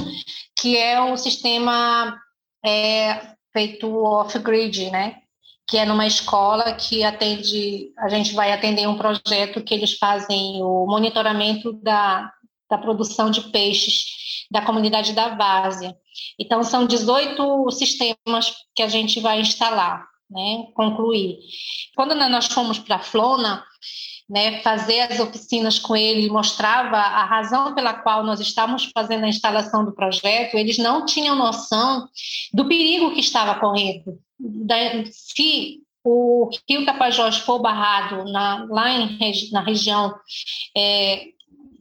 que 0.59 0.77
é 0.77 1.01
o 1.01 1.17
sistema 1.17 2.19
é, 2.65 3.35
feito 3.53 3.89
off-grid, 4.05 4.91
né? 4.91 5.17
Que 5.71 5.79
é 5.79 5.87
numa 5.87 6.05
escola 6.05 6.73
que 6.73 7.05
atende, 7.05 7.93
a 7.97 8.09
gente 8.09 8.35
vai 8.35 8.53
atender 8.53 8.89
um 8.89 8.99
projeto 8.99 9.63
que 9.63 9.73
eles 9.73 9.97
fazem 9.97 10.61
o 10.65 10.85
monitoramento 10.85 11.73
da, 11.75 12.29
da 12.69 12.77
produção 12.77 13.31
de 13.31 13.41
peixes 13.53 14.47
da 14.51 14.63
comunidade 14.63 15.13
da 15.13 15.29
Várzea. 15.37 15.97
Então, 16.37 16.65
são 16.65 16.87
18 16.89 17.71
sistemas 17.71 18.53
que 18.75 18.83
a 18.83 18.89
gente 18.89 19.21
vai 19.21 19.41
instalar, 19.41 20.05
né, 20.29 20.65
concluir. 20.75 21.39
Quando 21.95 22.17
nós 22.17 22.47
fomos 22.47 22.81
para 22.81 22.97
a 22.97 23.01
Flona, 23.03 23.65
né, 24.31 24.61
fazer 24.63 25.01
as 25.01 25.19
oficinas 25.19 25.77
com 25.81 25.97
ele 25.97 26.31
mostrava 26.31 26.97
a 26.97 27.25
razão 27.25 27.75
pela 27.75 27.93
qual 27.93 28.23
nós 28.23 28.39
estávamos 28.39 28.89
fazendo 28.95 29.25
a 29.25 29.29
instalação 29.29 29.85
do 29.85 29.93
projeto, 29.93 30.57
eles 30.57 30.79
não 30.79 31.05
tinham 31.05 31.35
noção 31.35 32.09
do 32.55 32.69
perigo 32.69 33.13
que 33.13 33.19
estava 33.19 33.59
correndo, 33.59 34.17
se 35.11 35.81
o 36.05 36.49
rio 36.69 36.87
Tapajós 36.87 37.39
for 37.39 37.59
barrado 37.59 38.25
na, 38.31 38.67
lá 38.71 38.89
em, 38.91 39.19
na 39.51 39.61
região 39.61 40.15
é, 40.77 41.25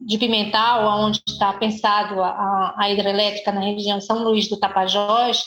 de 0.01 0.17
Pimental, 0.17 1.05
onde 1.05 1.21
está 1.27 1.53
pensado 1.53 2.21
a, 2.21 2.73
a, 2.77 2.91
hidrelétrica 2.91 3.51
na 3.51 3.61
região 3.61 4.01
São 4.01 4.23
Luís 4.23 4.49
do 4.49 4.57
Tapajós, 4.57 5.43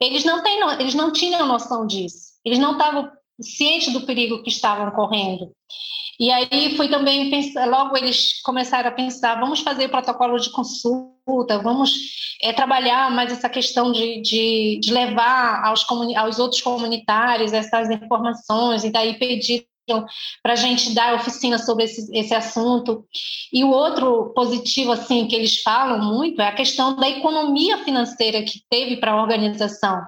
eles 0.00 0.24
não, 0.24 0.42
têm, 0.42 0.60
eles 0.78 0.94
não 0.94 1.12
tinham 1.12 1.46
noção 1.46 1.86
disso. 1.86 2.36
Eles 2.44 2.58
não 2.58 2.72
estavam 2.72 3.10
cientes 3.40 3.92
do 3.92 4.06
perigo 4.06 4.42
que 4.42 4.48
estavam 4.48 4.90
correndo. 4.90 5.52
E 6.18 6.30
aí 6.30 6.76
foi 6.76 6.88
também, 6.88 7.30
logo 7.68 7.96
eles 7.96 8.40
começaram 8.42 8.88
a 8.88 8.92
pensar, 8.92 9.38
vamos 9.38 9.60
fazer 9.60 9.88
protocolo 9.88 10.38
de 10.38 10.50
consulta, 10.50 11.58
vamos 11.62 11.92
é, 12.42 12.52
trabalhar 12.52 13.10
mais 13.10 13.30
essa 13.32 13.50
questão 13.50 13.92
de, 13.92 14.22
de, 14.22 14.80
de 14.80 14.92
levar 14.92 15.62
aos, 15.64 15.84
aos 16.16 16.38
outros 16.38 16.62
comunitários 16.62 17.52
essas 17.52 17.90
informações, 17.90 18.82
e 18.82 18.90
daí 18.90 19.18
pediram 19.18 19.66
para 20.42 20.54
a 20.54 20.56
gente 20.56 20.94
dar 20.94 21.14
oficina 21.14 21.58
sobre 21.58 21.84
esse, 21.84 22.10
esse 22.16 22.34
assunto. 22.34 23.04
E 23.52 23.62
o 23.62 23.70
outro 23.70 24.32
positivo, 24.34 24.92
assim, 24.92 25.28
que 25.28 25.36
eles 25.36 25.62
falam 25.62 26.02
muito 26.02 26.40
é 26.40 26.48
a 26.48 26.54
questão 26.54 26.96
da 26.96 27.08
economia 27.08 27.78
financeira 27.84 28.42
que 28.42 28.62
teve 28.68 28.96
para 28.96 29.12
a 29.12 29.22
organização. 29.22 30.00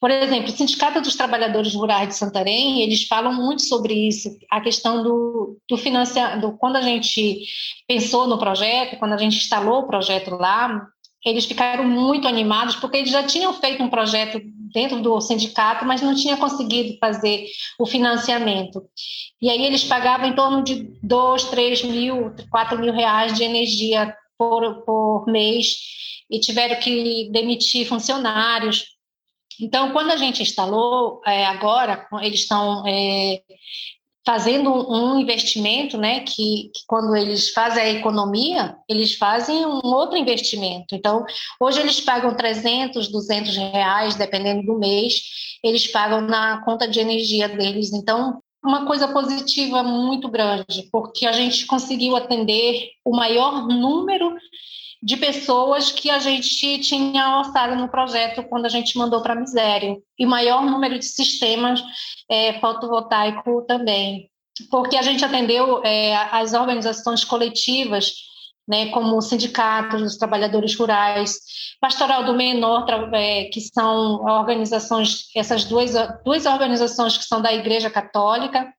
Por 0.00 0.10
exemplo, 0.10 0.52
o 0.52 0.56
Sindicato 0.56 1.00
dos 1.00 1.14
Trabalhadores 1.14 1.74
Rurais 1.74 2.08
de 2.08 2.16
Santarém, 2.16 2.82
eles 2.82 3.06
falam 3.06 3.32
muito 3.32 3.62
sobre 3.62 3.94
isso, 3.94 4.28
a 4.50 4.60
questão 4.60 5.02
do, 5.02 5.58
do 5.68 5.76
financiamento. 5.76 6.56
Quando 6.58 6.76
a 6.76 6.82
gente 6.82 7.44
pensou 7.86 8.26
no 8.26 8.38
projeto, 8.38 8.98
quando 8.98 9.12
a 9.12 9.18
gente 9.18 9.36
instalou 9.36 9.80
o 9.80 9.86
projeto 9.86 10.30
lá, 10.34 10.86
eles 11.24 11.44
ficaram 11.44 11.84
muito 11.84 12.26
animados, 12.26 12.74
porque 12.76 12.96
eles 12.96 13.10
já 13.10 13.22
tinham 13.22 13.52
feito 13.54 13.82
um 13.82 13.88
projeto 13.88 14.40
dentro 14.72 15.00
do 15.00 15.20
sindicato, 15.20 15.84
mas 15.84 16.02
não 16.02 16.14
tinha 16.14 16.36
conseguido 16.36 16.98
fazer 16.98 17.46
o 17.78 17.86
financiamento. 17.86 18.82
E 19.40 19.48
aí 19.48 19.64
eles 19.64 19.84
pagavam 19.84 20.26
em 20.26 20.34
torno 20.34 20.64
de 20.64 20.90
2, 21.02 21.44
3 21.44 21.84
mil, 21.84 22.34
4 22.50 22.78
mil 22.78 22.92
reais 22.92 23.34
de 23.34 23.44
energia 23.44 24.12
por, 24.36 24.82
por 24.84 25.26
mês 25.26 25.76
e 26.28 26.40
tiveram 26.40 26.80
que 26.80 27.30
demitir 27.30 27.86
funcionários. 27.86 28.86
Então, 29.60 29.92
quando 29.92 30.10
a 30.10 30.16
gente 30.16 30.42
instalou, 30.42 31.20
é, 31.26 31.46
agora, 31.46 32.06
eles 32.22 32.40
estão 32.40 32.86
é, 32.86 33.40
fazendo 34.24 34.70
um 34.70 35.18
investimento, 35.18 35.98
né, 35.98 36.20
que, 36.20 36.70
que, 36.74 36.84
quando 36.86 37.14
eles 37.16 37.50
fazem 37.50 37.82
a 37.82 37.90
economia, 37.90 38.76
eles 38.88 39.16
fazem 39.16 39.66
um 39.66 39.80
outro 39.84 40.16
investimento. 40.16 40.94
Então, 40.94 41.24
hoje 41.60 41.80
eles 41.80 42.00
pagam 42.00 42.36
300, 42.36 43.08
200 43.08 43.56
reais, 43.56 44.14
dependendo 44.14 44.62
do 44.64 44.78
mês, 44.78 45.22
eles 45.62 45.86
pagam 45.88 46.20
na 46.20 46.62
conta 46.64 46.86
de 46.86 47.00
energia 47.00 47.48
deles. 47.48 47.92
Então, 47.92 48.40
uma 48.64 48.86
coisa 48.86 49.08
positiva 49.08 49.82
muito 49.82 50.28
grande, 50.28 50.88
porque 50.92 51.26
a 51.26 51.32
gente 51.32 51.66
conseguiu 51.66 52.14
atender 52.14 52.90
o 53.04 53.14
maior 53.14 53.66
número 53.66 54.36
pessoas 55.16 55.90
que 55.90 56.08
a 56.08 56.18
gente 56.20 56.78
tinha 56.78 57.38
orçado 57.38 57.74
no 57.74 57.88
projeto 57.88 58.44
quando 58.44 58.66
a 58.66 58.68
gente 58.68 58.96
mandou 58.96 59.20
para 59.20 59.34
a 59.34 59.40
miséria, 59.40 59.96
e 60.18 60.24
maior 60.24 60.64
número 60.64 60.98
de 60.98 61.04
sistemas 61.04 61.82
é, 62.30 62.58
fotovoltaico 62.60 63.62
também, 63.66 64.30
porque 64.70 64.96
a 64.96 65.02
gente 65.02 65.24
atendeu 65.24 65.82
é, 65.84 66.14
as 66.14 66.52
organizações 66.52 67.24
coletivas, 67.24 68.12
né, 68.68 68.90
como 68.90 69.16
o 69.16 69.20
Sindicato 69.20 69.98
dos 69.98 70.16
Trabalhadores 70.16 70.76
Rurais, 70.76 71.36
Pastoral 71.80 72.24
do 72.24 72.34
Menor, 72.34 72.86
é, 73.12 73.44
que 73.46 73.60
são 73.60 74.24
organizações, 74.24 75.26
essas 75.34 75.64
duas, 75.64 75.92
duas 76.24 76.46
organizações 76.46 77.18
que 77.18 77.24
são 77.24 77.42
da 77.42 77.52
Igreja 77.52 77.90
Católica, 77.90 78.72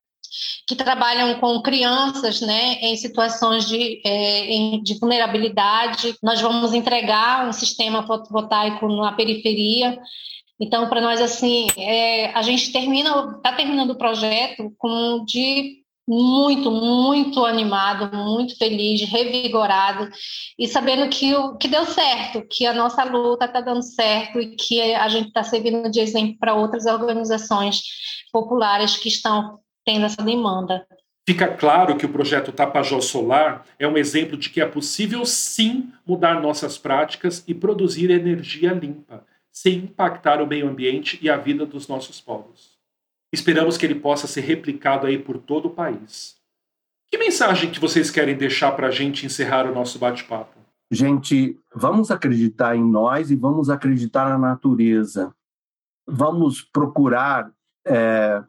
que 0.66 0.74
trabalham 0.74 1.38
com 1.40 1.62
crianças 1.62 2.40
né, 2.40 2.74
em 2.80 2.96
situações 2.96 3.68
de, 3.68 4.00
é, 4.04 4.78
de 4.82 4.98
vulnerabilidade. 4.98 6.14
Nós 6.22 6.40
vamos 6.40 6.72
entregar 6.72 7.46
um 7.48 7.52
sistema 7.52 8.06
fotovoltaico 8.06 8.88
na 8.88 9.12
periferia. 9.12 9.98
Então, 10.60 10.88
para 10.88 11.00
nós, 11.00 11.20
assim, 11.20 11.66
é, 11.76 12.30
a 12.34 12.42
gente 12.42 12.72
termina, 12.72 13.34
está 13.36 13.52
terminando 13.52 13.90
o 13.90 13.98
projeto 13.98 14.72
com 14.78 15.24
de 15.24 15.84
muito, 16.06 16.70
muito 16.70 17.44
animado, 17.44 18.14
muito 18.14 18.56
feliz, 18.56 19.00
revigorado 19.08 20.10
e 20.58 20.68
sabendo 20.68 21.08
que, 21.08 21.34
o, 21.34 21.56
que 21.56 21.66
deu 21.66 21.86
certo, 21.86 22.46
que 22.48 22.66
a 22.66 22.74
nossa 22.74 23.04
luta 23.04 23.46
está 23.46 23.60
dando 23.60 23.82
certo 23.82 24.38
e 24.38 24.54
que 24.54 24.80
a 24.94 25.08
gente 25.08 25.28
está 25.28 25.42
servindo 25.42 25.90
de 25.90 26.00
exemplo 26.00 26.36
para 26.38 26.54
outras 26.54 26.84
organizações 26.84 27.82
populares 28.30 28.96
que 28.96 29.08
estão 29.08 29.58
tendo 29.84 30.06
essa 30.06 30.22
demanda. 30.22 30.86
Fica 31.26 31.48
claro 31.48 31.96
que 31.96 32.04
o 32.04 32.12
projeto 32.12 32.52
Tapajós 32.52 33.06
Solar 33.06 33.64
é 33.78 33.88
um 33.88 33.96
exemplo 33.96 34.36
de 34.36 34.50
que 34.50 34.60
é 34.60 34.66
possível 34.66 35.24
sim 35.24 35.90
mudar 36.06 36.40
nossas 36.40 36.76
práticas 36.76 37.42
e 37.48 37.54
produzir 37.54 38.10
energia 38.10 38.72
limpa, 38.72 39.24
sem 39.50 39.76
impactar 39.76 40.42
o 40.42 40.46
meio 40.46 40.68
ambiente 40.68 41.18
e 41.22 41.30
a 41.30 41.36
vida 41.36 41.64
dos 41.64 41.88
nossos 41.88 42.20
povos. 42.20 42.74
Esperamos 43.32 43.78
que 43.78 43.86
ele 43.86 43.94
possa 43.94 44.26
ser 44.26 44.42
replicado 44.42 45.06
aí 45.06 45.18
por 45.18 45.38
todo 45.38 45.66
o 45.66 45.70
país. 45.70 46.36
Que 47.10 47.16
mensagem 47.16 47.70
que 47.70 47.80
vocês 47.80 48.10
querem 48.10 48.36
deixar 48.36 48.72
para 48.72 48.88
a 48.88 48.90
gente 48.90 49.24
encerrar 49.24 49.66
o 49.66 49.74
nosso 49.74 49.98
bate-papo? 49.98 50.58
Gente, 50.90 51.58
vamos 51.74 52.10
acreditar 52.10 52.76
em 52.76 52.84
nós 52.84 53.30
e 53.30 53.36
vamos 53.36 53.70
acreditar 53.70 54.28
na 54.28 54.38
natureza. 54.38 55.34
Vamos 56.06 56.60
procurar 56.60 57.50
é, 57.86 58.42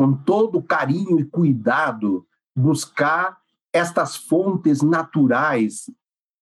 com 0.00 0.14
todo 0.14 0.62
carinho 0.62 1.20
e 1.20 1.26
cuidado, 1.26 2.26
buscar 2.56 3.36
estas 3.70 4.16
fontes 4.16 4.80
naturais 4.80 5.90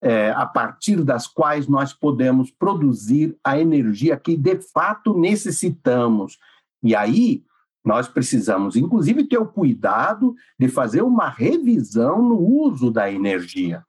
é, 0.01 0.31
a 0.31 0.47
partir 0.47 1.03
das 1.03 1.27
quais 1.27 1.67
nós 1.67 1.93
podemos 1.93 2.53
produzir 2.53 3.37
a 3.43 3.59
energia 3.59 4.17
que 4.17 4.37
de 4.37 4.61
fato 4.61 5.13
necessitamos. 5.19 6.39
E 6.85 6.95
aí 6.95 7.43
nós 7.85 8.07
precisamos, 8.07 8.77
inclusive, 8.77 9.25
ter 9.25 9.39
o 9.39 9.47
cuidado 9.47 10.37
de 10.57 10.69
fazer 10.69 11.03
uma 11.03 11.29
revisão 11.29 12.23
no 12.23 12.39
uso 12.39 12.93
da 12.93 13.11
energia. 13.11 13.85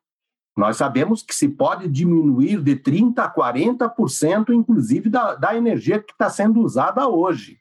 Nós 0.57 0.77
sabemos 0.77 1.21
que 1.21 1.35
se 1.35 1.47
pode 1.47 1.87
diminuir 1.87 2.59
de 2.63 2.75
30% 2.75 3.19
a 3.19 3.31
40%, 3.31 4.49
inclusive, 4.49 5.11
da, 5.11 5.35
da 5.35 5.55
energia 5.55 6.01
que 6.01 6.11
está 6.11 6.27
sendo 6.27 6.59
usada 6.59 7.07
hoje. 7.07 7.59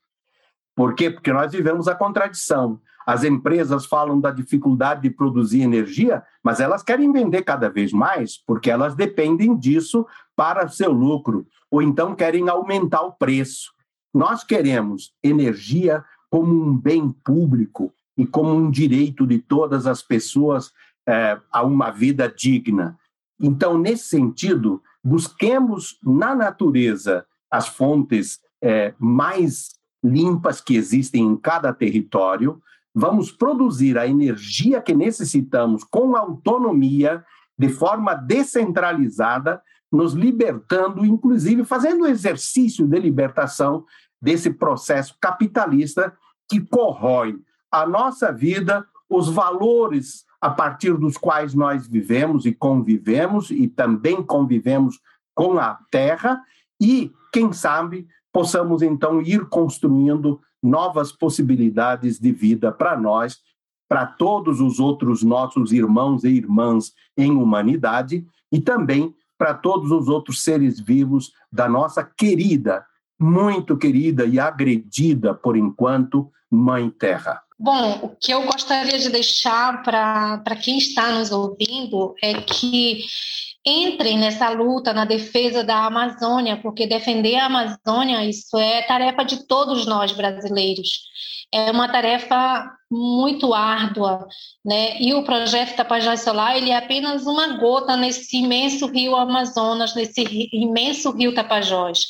Por 0.79 0.95
quê? 0.95 1.11
Porque 1.11 1.33
nós 1.33 1.51
vivemos 1.51 1.89
a 1.89 1.95
contradição. 1.97 2.81
As 3.05 3.25
empresas 3.25 3.85
falam 3.85 4.21
da 4.21 4.31
dificuldade 4.31 5.03
de 5.03 5.11
produzir 5.11 5.63
energia, 5.63 6.23
mas 6.41 6.61
elas 6.61 6.85
querem 6.85 7.11
vender 7.11 7.43
cada 7.43 7.69
vez 7.69 7.93
mais, 7.93 8.39
porque 8.47 8.71
elas 8.71 8.95
dependem 8.95 9.59
disso 9.59 10.07
para 10.37 10.69
seu 10.69 10.93
lucro, 10.93 11.45
ou 11.69 11.83
então 11.83 12.15
querem 12.15 12.49
aumentar 12.49 13.03
o 13.03 13.11
preço. 13.11 13.73
Nós 14.15 14.45
queremos 14.45 15.13
energia 15.21 16.05
como 16.31 16.55
um 16.55 16.79
bem 16.79 17.11
público 17.25 17.93
e 18.17 18.25
como 18.25 18.55
um 18.55 18.71
direito 18.71 19.27
de 19.27 19.41
todas 19.41 19.85
as 19.85 20.01
pessoas 20.01 20.71
é, 21.09 21.41
a 21.51 21.65
uma 21.65 21.91
vida 21.91 22.33
digna. 22.33 22.97
Então, 23.41 23.77
nesse 23.77 24.11
sentido, 24.11 24.81
busquemos 25.03 25.99
na 26.05 26.37
natureza 26.37 27.27
as 27.51 27.67
fontes 27.67 28.39
é, 28.63 28.95
mais 28.97 29.78
limpas 30.03 30.61
que 30.61 30.77
existem 30.77 31.23
em 31.23 31.37
cada 31.37 31.73
território, 31.73 32.61
vamos 32.95 33.31
produzir 33.31 33.99
a 33.99 34.07
energia 34.07 34.81
que 34.81 34.95
necessitamos 34.95 35.85
com 35.85 36.17
autonomia, 36.17 37.25
de 37.57 37.69
forma 37.69 38.15
descentralizada, 38.15 39.61
nos 39.91 40.13
libertando, 40.13 41.05
inclusive 41.05 41.65
fazendo 41.65 42.07
exercício 42.07 42.87
de 42.87 42.99
libertação 42.99 43.85
desse 44.21 44.51
processo 44.51 45.17
capitalista 45.21 46.13
que 46.49 46.61
corrói 46.61 47.39
a 47.71 47.87
nossa 47.87 48.33
vida, 48.33 48.87
os 49.09 49.29
valores 49.29 50.25
a 50.41 50.51
partir 50.51 50.97
dos 50.97 51.17
quais 51.17 51.55
nós 51.55 51.87
vivemos 51.87 52.47
e 52.47 52.53
convivemos, 52.53 53.51
e 53.51 53.67
também 53.67 54.23
convivemos 54.23 55.01
com 55.35 55.59
a 55.59 55.79
terra, 55.91 56.41
e, 56.81 57.13
quem 57.33 57.53
sabe, 57.53 58.07
possamos 58.39 58.83
então 58.83 59.21
ir 59.21 59.49
construindo 59.49 60.41
novas 60.63 61.11
possibilidades 61.11 62.21
de 62.21 62.31
vida 62.31 62.71
para 62.71 62.97
nós, 62.97 63.39
para 63.89 64.07
todos 64.07 64.61
os 64.61 64.79
outros 64.79 65.25
nossos 65.25 65.73
irmãos 65.73 66.23
e 66.23 66.29
irmãs 66.29 66.93
em 67.17 67.33
humanidade 67.33 68.25
e 68.53 68.61
também 68.61 69.13
para 69.37 69.55
todos 69.55 69.91
os 69.91 70.07
outros 70.07 70.45
seres 70.45 70.79
vivos 70.79 71.33
da 71.51 71.69
nossa 71.69 72.05
querida, 72.05 72.87
muito 73.19 73.77
querida 73.77 74.25
e 74.25 74.39
agredida 74.39 75.35
por 75.35 75.57
enquanto 75.57 76.31
Mãe 76.49 76.91
Terra. 76.91 77.43
Bom, 77.59 77.99
o 78.05 78.09
que 78.11 78.33
eu 78.33 78.45
gostaria 78.45 79.01
de 79.01 79.09
deixar 79.11 79.83
para 79.83 80.57
quem 80.63 80.79
está 80.79 81.11
nos 81.11 81.33
ouvindo 81.33 82.15
é 82.23 82.35
que 82.35 83.01
entrem 83.65 84.19
nessa 84.19 84.49
luta 84.51 84.93
na 84.93 85.05
defesa 85.05 85.63
da 85.63 85.85
Amazônia, 85.87 86.57
porque 86.57 86.87
defender 86.87 87.37
a 87.37 87.47
Amazônia, 87.47 88.25
isso 88.25 88.57
é 88.57 88.83
tarefa 88.83 89.25
de 89.25 89.47
todos 89.47 89.87
nós 89.87 90.13
brasileiros. 90.13 91.03
É 91.53 91.71
uma 91.71 91.89
tarefa 91.89 92.71
muito 92.91 93.55
árdua, 93.55 94.27
né? 94.65 95.01
E 95.01 95.15
o 95.15 95.23
projeto 95.25 95.77
Tapajós 95.77 96.21
Solar, 96.21 96.57
ele 96.57 96.71
é 96.71 96.77
apenas 96.77 97.27
uma 97.27 97.59
gota 97.59 97.97
nesse 97.97 98.37
imenso 98.37 98.87
rio 98.87 99.17
Amazonas, 99.17 99.95
nesse 99.95 100.25
imenso 100.53 101.11
rio 101.13 101.35
Tapajós. 101.35 102.07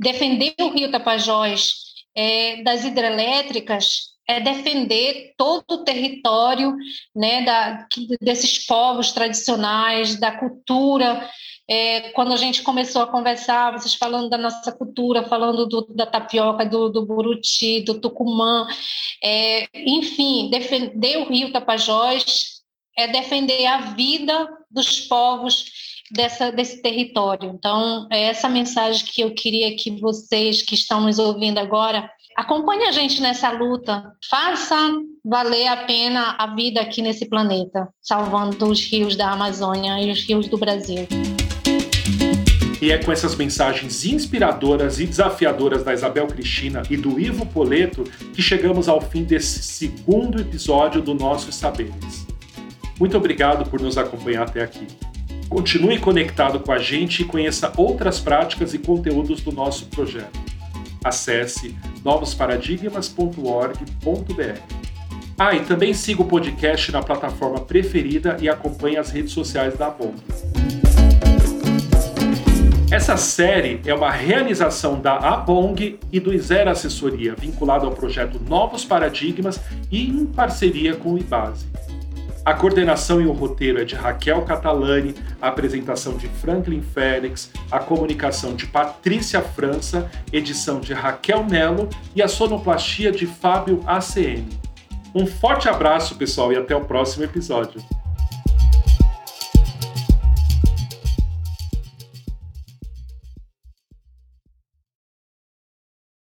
Defender 0.00 0.54
o 0.60 0.70
rio 0.70 0.90
Tapajós 0.90 1.74
é, 2.16 2.62
das 2.62 2.84
hidrelétricas 2.84 4.15
é 4.28 4.40
defender 4.40 5.34
todo 5.36 5.64
o 5.70 5.84
território 5.84 6.74
né, 7.14 7.44
da, 7.44 7.86
desses 8.20 8.66
povos 8.66 9.12
tradicionais, 9.12 10.18
da 10.18 10.32
cultura. 10.32 11.28
É, 11.68 12.10
quando 12.10 12.32
a 12.32 12.36
gente 12.36 12.62
começou 12.62 13.02
a 13.02 13.06
conversar, 13.06 13.72
vocês 13.72 13.94
falando 13.94 14.28
da 14.28 14.38
nossa 14.38 14.72
cultura, 14.72 15.24
falando 15.24 15.66
do, 15.66 15.86
da 15.94 16.06
tapioca, 16.06 16.64
do, 16.64 16.88
do 16.88 17.04
buruti, 17.04 17.82
do 17.82 18.00
tucumã, 18.00 18.66
é, 19.22 19.68
enfim, 19.74 20.48
defender 20.50 21.18
o 21.18 21.28
Rio 21.28 21.52
Tapajós 21.52 22.56
é 22.96 23.06
defender 23.06 23.66
a 23.66 23.92
vida 23.92 24.48
dos 24.70 25.00
povos 25.02 25.66
dessa, 26.10 26.50
desse 26.50 26.80
território. 26.80 27.50
Então, 27.54 28.08
é 28.10 28.22
essa 28.22 28.48
mensagem 28.48 29.04
que 29.04 29.20
eu 29.20 29.34
queria 29.34 29.76
que 29.76 29.90
vocês 29.90 30.62
que 30.62 30.74
estão 30.74 31.02
nos 31.02 31.18
ouvindo 31.18 31.58
agora 31.58 32.10
Acompanhe 32.36 32.84
a 32.84 32.92
gente 32.92 33.22
nessa 33.22 33.50
luta. 33.50 34.12
Faça 34.28 34.76
valer 35.24 35.68
a 35.68 35.76
pena 35.86 36.36
a 36.38 36.54
vida 36.54 36.82
aqui 36.82 37.00
nesse 37.00 37.26
planeta, 37.26 37.88
salvando 38.02 38.66
os 38.66 38.84
rios 38.84 39.16
da 39.16 39.30
Amazônia 39.30 39.98
e 40.02 40.10
os 40.10 40.22
rios 40.28 40.46
do 40.46 40.58
Brasil. 40.58 41.08
E 42.82 42.92
é 42.92 42.98
com 42.98 43.10
essas 43.10 43.34
mensagens 43.34 44.04
inspiradoras 44.04 45.00
e 45.00 45.06
desafiadoras 45.06 45.82
da 45.82 45.94
Isabel 45.94 46.26
Cristina 46.26 46.82
e 46.90 46.96
do 46.98 47.18
Ivo 47.18 47.46
Poleto 47.46 48.04
que 48.34 48.42
chegamos 48.42 48.86
ao 48.86 49.00
fim 49.00 49.24
desse 49.24 49.62
segundo 49.62 50.38
episódio 50.38 51.00
do 51.00 51.14
Nossos 51.14 51.54
Saberes. 51.54 52.26
Muito 53.00 53.16
obrigado 53.16 53.68
por 53.70 53.80
nos 53.80 53.96
acompanhar 53.96 54.42
até 54.42 54.62
aqui. 54.62 54.86
Continue 55.48 55.98
conectado 55.98 56.60
com 56.60 56.70
a 56.70 56.78
gente 56.78 57.22
e 57.22 57.24
conheça 57.24 57.72
outras 57.78 58.20
práticas 58.20 58.74
e 58.74 58.78
conteúdos 58.78 59.40
do 59.40 59.52
nosso 59.52 59.86
projeto. 59.86 60.38
Acesse 61.02 61.74
novosparadigmas.org.br. 62.06 64.60
Ah, 65.36 65.54
e 65.54 65.60
também 65.64 65.92
siga 65.92 66.22
o 66.22 66.24
podcast 66.24 66.90
na 66.92 67.02
plataforma 67.02 67.60
preferida 67.60 68.36
e 68.40 68.48
acompanhe 68.48 68.96
as 68.96 69.10
redes 69.10 69.32
sociais 69.32 69.76
da 69.76 69.90
Bong. 69.90 70.14
Essa 72.90 73.16
série 73.16 73.80
é 73.84 73.92
uma 73.92 74.12
realização 74.12 75.00
da 75.00 75.16
Abong 75.16 75.98
e 76.12 76.20
do 76.20 76.38
Zero 76.38 76.70
Assessoria, 76.70 77.34
vinculado 77.34 77.84
ao 77.84 77.90
projeto 77.92 78.40
Novos 78.48 78.84
Paradigmas 78.84 79.60
e 79.90 80.08
em 80.08 80.24
parceria 80.24 80.94
com 80.94 81.14
o 81.14 81.18
IBASE. 81.18 81.66
A 82.46 82.54
coordenação 82.54 83.20
e 83.20 83.26
o 83.26 83.32
roteiro 83.32 83.80
é 83.80 83.84
de 83.84 83.96
Raquel 83.96 84.40
Catalani, 84.42 85.16
a 85.42 85.48
apresentação 85.48 86.16
de 86.16 86.28
Franklin 86.28 86.80
Félix, 86.80 87.50
a 87.72 87.80
comunicação 87.80 88.54
de 88.54 88.68
Patrícia 88.68 89.42
França, 89.42 90.08
edição 90.32 90.78
de 90.78 90.94
Raquel 90.94 91.42
Melo 91.42 91.88
e 92.14 92.22
a 92.22 92.28
sonoplastia 92.28 93.10
de 93.10 93.26
Fábio 93.26 93.80
ACM. 93.84 94.46
Um 95.12 95.26
forte 95.26 95.68
abraço, 95.68 96.14
pessoal, 96.14 96.52
e 96.52 96.56
até 96.56 96.76
o 96.76 96.84
próximo 96.84 97.24
episódio. 97.24 97.82